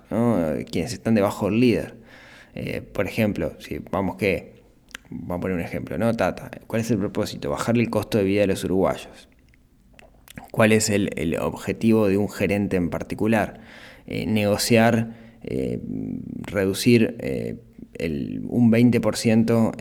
quienes 0.70 0.94
están 0.94 1.16
debajo 1.16 1.46
del 1.50 1.60
líder. 1.62 1.96
Eh, 2.54 2.82
por 2.82 3.08
ejemplo, 3.08 3.54
si 3.60 3.80
vamos 3.90 4.18
que, 4.18 4.62
vamos 5.10 5.38
a 5.38 5.42
poner 5.42 5.58
un 5.58 5.64
ejemplo, 5.64 5.98
¿no? 5.98 6.14
Tata, 6.14 6.52
¿cuál 6.68 6.82
es 6.82 6.92
el 6.92 7.00
propósito? 7.00 7.50
Bajarle 7.50 7.84
el 7.84 7.90
costo 7.90 8.18
de 8.18 8.26
vida 8.26 8.42
de 8.42 8.48
los 8.48 8.64
uruguayos 8.64 9.30
cuál 10.54 10.72
es 10.72 10.92
el, 10.92 11.36
objetivo 11.42 12.08
de 12.08 12.18
un 12.18 12.30
gerente 12.30 12.78
en 12.78 12.92
particular. 12.92 13.60
Eh, 14.06 14.28
negociar, 14.28 15.16
eh, 15.42 15.80
reducir 16.44 17.16
eh, 17.22 17.58
un 18.48 18.72
20% 18.72 19.72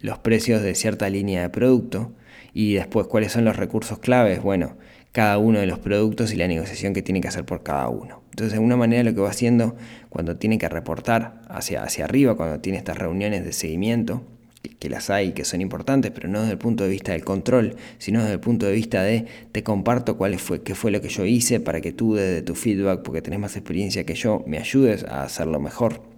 los 0.00 0.18
precios 0.18 0.60
de 0.60 0.74
cierta 0.74 1.08
línea 1.08 1.42
de 1.42 1.50
producto 1.50 2.16
y 2.52 2.74
después 2.74 3.06
cuáles 3.06 3.30
son 3.30 3.44
los 3.44 3.54
recursos 3.54 4.00
claves. 4.00 4.42
Bueno, 4.42 4.76
cada 5.12 5.38
uno 5.38 5.60
de 5.60 5.66
los 5.66 5.78
productos 5.78 6.32
y 6.32 6.36
la 6.36 6.48
negociación 6.48 6.94
que 6.94 7.02
tiene 7.02 7.20
que 7.20 7.28
hacer 7.28 7.44
por 7.44 7.62
cada 7.62 7.88
uno. 7.88 8.24
Entonces, 8.30 8.50
de 8.50 8.56
alguna 8.56 8.76
manera 8.76 9.04
lo 9.04 9.14
que 9.14 9.20
va 9.20 9.30
haciendo 9.30 9.76
cuando 10.08 10.36
tiene 10.36 10.58
que 10.58 10.68
reportar 10.68 11.42
hacia, 11.48 11.84
hacia 11.84 12.06
arriba, 12.06 12.36
cuando 12.36 12.58
tiene 12.58 12.78
estas 12.78 12.98
reuniones 12.98 13.44
de 13.44 13.52
seguimiento, 13.52 14.24
que 14.62 14.88
las 14.88 15.10
hay 15.10 15.32
que 15.32 15.44
son 15.44 15.60
importantes, 15.60 16.10
pero 16.12 16.28
no 16.28 16.40
desde 16.40 16.52
el 16.52 16.58
punto 16.58 16.84
de 16.84 16.90
vista 16.90 17.12
del 17.12 17.24
control, 17.24 17.76
sino 17.98 18.20
desde 18.20 18.34
el 18.34 18.40
punto 18.40 18.66
de 18.66 18.72
vista 18.72 19.02
de 19.02 19.26
te 19.50 19.62
comparto 19.62 20.16
cuál 20.16 20.38
fue, 20.38 20.62
qué 20.62 20.74
fue 20.74 20.90
lo 20.90 21.00
que 21.00 21.08
yo 21.08 21.24
hice 21.24 21.60
para 21.60 21.80
que 21.80 21.92
tú 21.92 22.14
desde 22.14 22.42
tu 22.42 22.54
feedback, 22.54 23.02
porque 23.02 23.22
tenés 23.22 23.40
más 23.40 23.56
experiencia 23.56 24.04
que 24.04 24.14
yo, 24.14 24.44
me 24.46 24.58
ayudes 24.58 25.04
a 25.04 25.24
hacerlo 25.24 25.60
mejor 25.60 26.12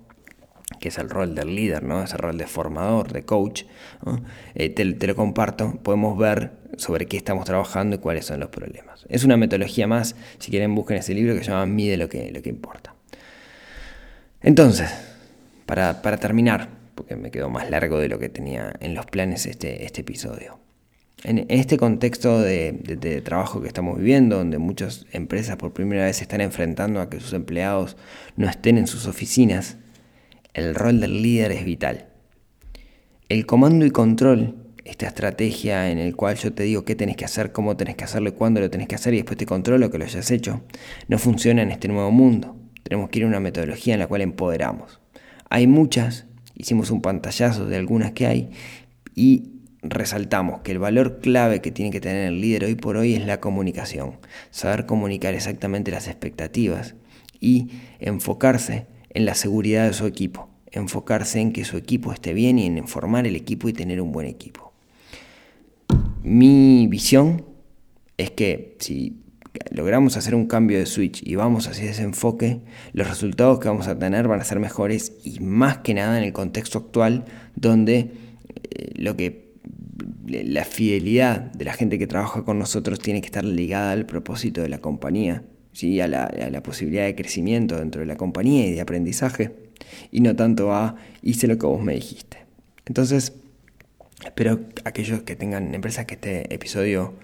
que 0.80 0.88
es 0.88 0.98
el 0.98 1.09
rol 1.09 1.35
del 1.35 1.54
líder, 1.54 1.83
¿no? 1.83 2.02
es 2.02 2.12
el 2.12 2.18
rol 2.18 2.37
de 2.37 2.46
formador, 2.46 3.12
de 3.12 3.24
coach, 3.24 3.64
eh, 4.54 4.70
te, 4.70 4.85
lo 4.85 5.14
comparto, 5.14 5.78
podemos 5.83 6.18
ver 6.18 6.52
sobre 6.76 7.07
qué 7.07 7.16
estamos 7.16 7.44
trabajando 7.44 7.96
y 7.96 7.98
cuáles 8.00 8.26
son 8.26 8.40
los 8.40 8.48
problemas. 8.48 9.07
Es 9.09 9.24
una 9.24 9.37
metodología 9.37 9.87
más, 9.87 10.16
si 10.38 10.50
quieren 10.50 10.74
busquen 10.74 10.96
ese 10.98 11.14
libro 11.14 11.35
que 11.35 11.44
se 11.44 11.50
llama 11.50 11.66
Mide 11.66 11.96
lo 11.96 12.09
que, 12.09 12.30
lo 12.33 12.42
que 12.42 12.48
importa. 12.48 12.94
Entonces, 14.42 14.90
para, 15.66 16.02
para 16.02 16.16
terminar, 16.16 16.68
porque 16.94 17.16
me 17.16 17.30
quedó 17.30 17.50
más 17.50 17.70
largo 17.70 17.98
de 17.98 18.09
lo 18.09 18.18
que 18.18 18.28
tenía 18.28 18.74
en 18.80 18.94
los 18.94 19.07
planes 19.07 19.46
este, 19.46 19.85
este 19.85 20.02
episodio. 20.02 20.59
En 21.24 21.46
este 21.48 21.78
contexto 21.78 22.38
de, 22.38 23.22
trabajo 23.24 23.62
que 23.62 23.68
estamos 23.68 23.96
viviendo, 23.96 24.37
donde 24.37 24.59
muchas 24.59 25.07
empresas 25.11 25.57
por 25.57 25.72
primera 25.72 26.04
vez 26.04 26.16
se 26.16 26.24
están 26.24 26.42
enfrentando 26.42 27.00
a 27.00 27.09
que 27.09 27.18
sus 27.18 27.33
empleados 27.33 27.96
no 28.37 28.46
estén 28.46 28.76
en 28.76 28.87
sus 28.87 29.07
oficinas, 29.07 29.78
el 30.52 30.74
rol 30.74 31.00
del 31.00 31.22
líder 31.22 31.52
es 31.52 31.64
vital. 31.64 32.09
El 33.30 33.46
comando 33.46 33.87
y 33.87 33.90
control, 33.90 34.54
esta 34.85 35.07
estrategia 35.07 35.90
en 35.90 35.96
el 35.96 36.14
cual 36.14 36.37
yo 36.37 36.52
te 36.52 36.64
digo 36.64 36.85
qué 36.85 36.94
tenés 36.94 37.16
que 37.16 37.24
hacer, 37.24 37.52
cómo 37.52 37.74
tenés 37.74 37.96
que 37.96 38.04
hacerlo 38.04 38.28
y 38.28 38.33
cuándo 38.33 38.61
lo 38.61 38.68
tenés 38.68 38.87
que 38.87 38.96
hacer 38.96 39.14
y 39.14 39.18
después 39.18 39.38
te 39.38 39.46
controlo 39.46 39.90
que 39.90 39.96
lo 39.96 40.04
hayas 40.04 40.30
hecho, 40.30 40.61
no 41.09 41.18
funciona 41.18 41.62
en 41.62 41.70
este 41.70 41.88
nuevo 41.88 42.11
mundo. 42.11 42.54
Tenemos 42.83 43.09
que 43.09 43.20
ir 43.20 43.24
a 43.24 43.28
una 43.28 43.40
metodología 43.40 43.94
en 43.94 44.00
la 44.00 44.09
cual 44.09 44.20
empoderamos. 44.20 45.00
Hay 45.48 45.66
muchas 45.66 46.26
hicimos 46.56 46.90
un 46.90 47.00
pantallazo 47.00 47.66
de 47.66 47.76
algunas 47.76 48.12
que 48.12 48.26
hay 48.26 48.50
y 49.14 49.50
resaltamos 49.82 50.60
que 50.60 50.72
el 50.72 50.78
valor 50.78 51.20
clave 51.20 51.60
que 51.60 51.70
tiene 51.70 51.90
que 51.90 52.00
tener 52.00 52.26
el 52.26 52.40
líder 52.40 52.64
hoy 52.64 52.74
por 52.74 52.96
hoy 52.96 53.14
es 53.14 53.26
la 53.26 53.40
comunicación, 53.40 54.16
saber 54.50 54.86
comunicar 54.86 55.34
exactamente 55.34 55.90
las 55.90 56.08
expectativas 56.08 56.94
y 57.40 57.70
enfocarse 58.00 58.86
en 59.10 59.26
la 59.26 59.34
seguridad 59.34 59.86
de 59.86 59.92
su 59.92 60.06
equipo, 60.06 60.48
enfocarse 60.72 61.40
en 61.40 61.52
que 61.52 61.64
su 61.64 61.76
equipo 61.76 62.12
esté 62.12 62.32
bien 62.32 62.58
y 62.58 62.66
en 62.66 62.88
formar 62.88 63.26
el 63.26 63.36
equipo 63.36 63.68
y 63.68 63.72
tener 63.72 64.00
un 64.00 64.12
buen 64.12 64.26
equipo. 64.26 64.72
Mi 66.22 66.86
visión 66.86 67.44
es 68.16 68.30
que 68.30 68.76
si 68.80 69.23
logramos 69.70 70.16
hacer 70.16 70.34
un 70.34 70.46
cambio 70.46 70.78
de 70.78 70.86
switch 70.86 71.22
y 71.24 71.36
vamos 71.36 71.68
hacia 71.68 71.90
ese 71.90 72.02
enfoque, 72.02 72.60
los 72.92 73.08
resultados 73.08 73.60
que 73.60 73.68
vamos 73.68 73.86
a 73.86 73.98
tener 73.98 74.28
van 74.28 74.40
a 74.40 74.44
ser 74.44 74.58
mejores 74.60 75.12
y 75.24 75.40
más 75.40 75.78
que 75.78 75.94
nada 75.94 76.18
en 76.18 76.24
el 76.24 76.32
contexto 76.32 76.78
actual 76.78 77.24
donde 77.54 77.98
eh, 77.98 78.92
lo 78.96 79.16
que 79.16 79.44
la 80.26 80.64
fidelidad 80.64 81.52
de 81.52 81.64
la 81.64 81.72
gente 81.72 81.98
que 81.98 82.06
trabaja 82.06 82.44
con 82.44 82.58
nosotros 82.58 82.98
tiene 82.98 83.20
que 83.20 83.26
estar 83.26 83.44
ligada 83.44 83.92
al 83.92 84.06
propósito 84.06 84.62
de 84.62 84.68
la 84.68 84.78
compañía, 84.78 85.42
¿sí? 85.72 86.00
a, 86.00 86.08
la, 86.08 86.24
a 86.24 86.50
la 86.50 86.62
posibilidad 86.62 87.04
de 87.04 87.14
crecimiento 87.14 87.78
dentro 87.78 88.00
de 88.00 88.06
la 88.06 88.16
compañía 88.16 88.66
y 88.66 88.72
de 88.72 88.80
aprendizaje, 88.80 89.52
y 90.10 90.20
no 90.20 90.34
tanto 90.34 90.72
a 90.72 90.96
hice 91.22 91.46
lo 91.46 91.58
que 91.58 91.66
vos 91.66 91.82
me 91.82 91.94
dijiste. 91.94 92.38
Entonces, 92.86 93.34
espero 94.24 94.60
aquellos 94.84 95.22
que 95.22 95.36
tengan 95.36 95.74
empresas 95.74 96.06
que 96.06 96.14
este 96.14 96.52
episodio 96.52 97.14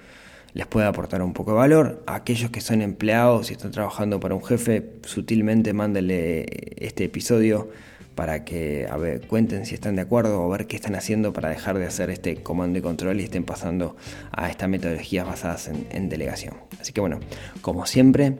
les 0.53 0.67
pueda 0.67 0.89
aportar 0.89 1.23
un 1.23 1.33
poco 1.33 1.53
de 1.53 1.59
valor. 1.59 2.03
A 2.07 2.17
aquellos 2.17 2.51
que 2.51 2.61
son 2.61 2.83
empleados 2.83 3.51
y 3.51 3.55
están 3.55 3.71
trabajando 3.71 4.21
para 4.21 4.35
un 4.35 4.45
jefe, 4.45 4.93
sutilmente 5.05 5.73
mándenle 5.73 6.47
este 6.79 7.05
episodio 7.05 7.69
para 8.15 8.45
que 8.45 8.87
a 8.91 8.97
ver, 8.97 9.27
cuenten 9.27 9.65
si 9.65 9.75
están 9.75 9.97
de 9.97 10.03
acuerdo 10.03 10.43
o 10.43 10.49
ver 10.51 10.67
qué 10.67 10.77
están 10.77 10.95
haciendo 10.95 11.33
para 11.33 11.49
dejar 11.49 11.79
de 11.79 11.87
hacer 11.87 12.11
este 12.11 12.43
comando 12.43 12.79
y 12.79 12.83
control 12.83 13.21
y 13.21 13.25
estén 13.25 13.45
pasando 13.45 13.97
a 14.33 14.51
estas 14.51 14.69
metodologías 14.69 15.27
basadas 15.27 15.69
en, 15.69 16.09
delegación. 16.09 16.55
Así 16.79 16.93
que 16.93 17.01
bueno, 17.01 17.21
como 17.63 17.87
siempre, 17.87 18.37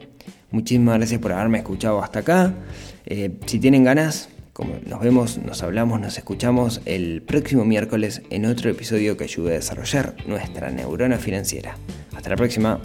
muchísimas 0.51 0.97
gracias 0.97 1.19
por 1.19 1.31
haberme 1.31 1.59
escuchado 1.59 2.03
hasta 2.03 2.19
acá. 2.19 2.53
Eh, 3.05 3.31
si 3.47 3.59
tienen 3.59 3.83
ganas, 3.83 4.29
como 4.53 4.75
nos 4.85 4.99
vemos, 4.99 5.37
nos 5.37 5.63
hablamos, 5.63 5.99
nos 5.99 6.17
escuchamos 6.17 6.81
el 6.85 7.21
próximo 7.21 7.65
miércoles 7.65 8.21
en 8.29 8.45
otro 8.45 8.69
episodio 8.69 9.17
que 9.17 9.23
ayude 9.23 9.51
a 9.51 9.55
desarrollar 9.55 10.15
nuestra 10.27 10.69
neurona 10.71 11.17
financiera. 11.17 11.77
Hasta 12.13 12.29
la 12.29 12.35
próxima. 12.35 12.81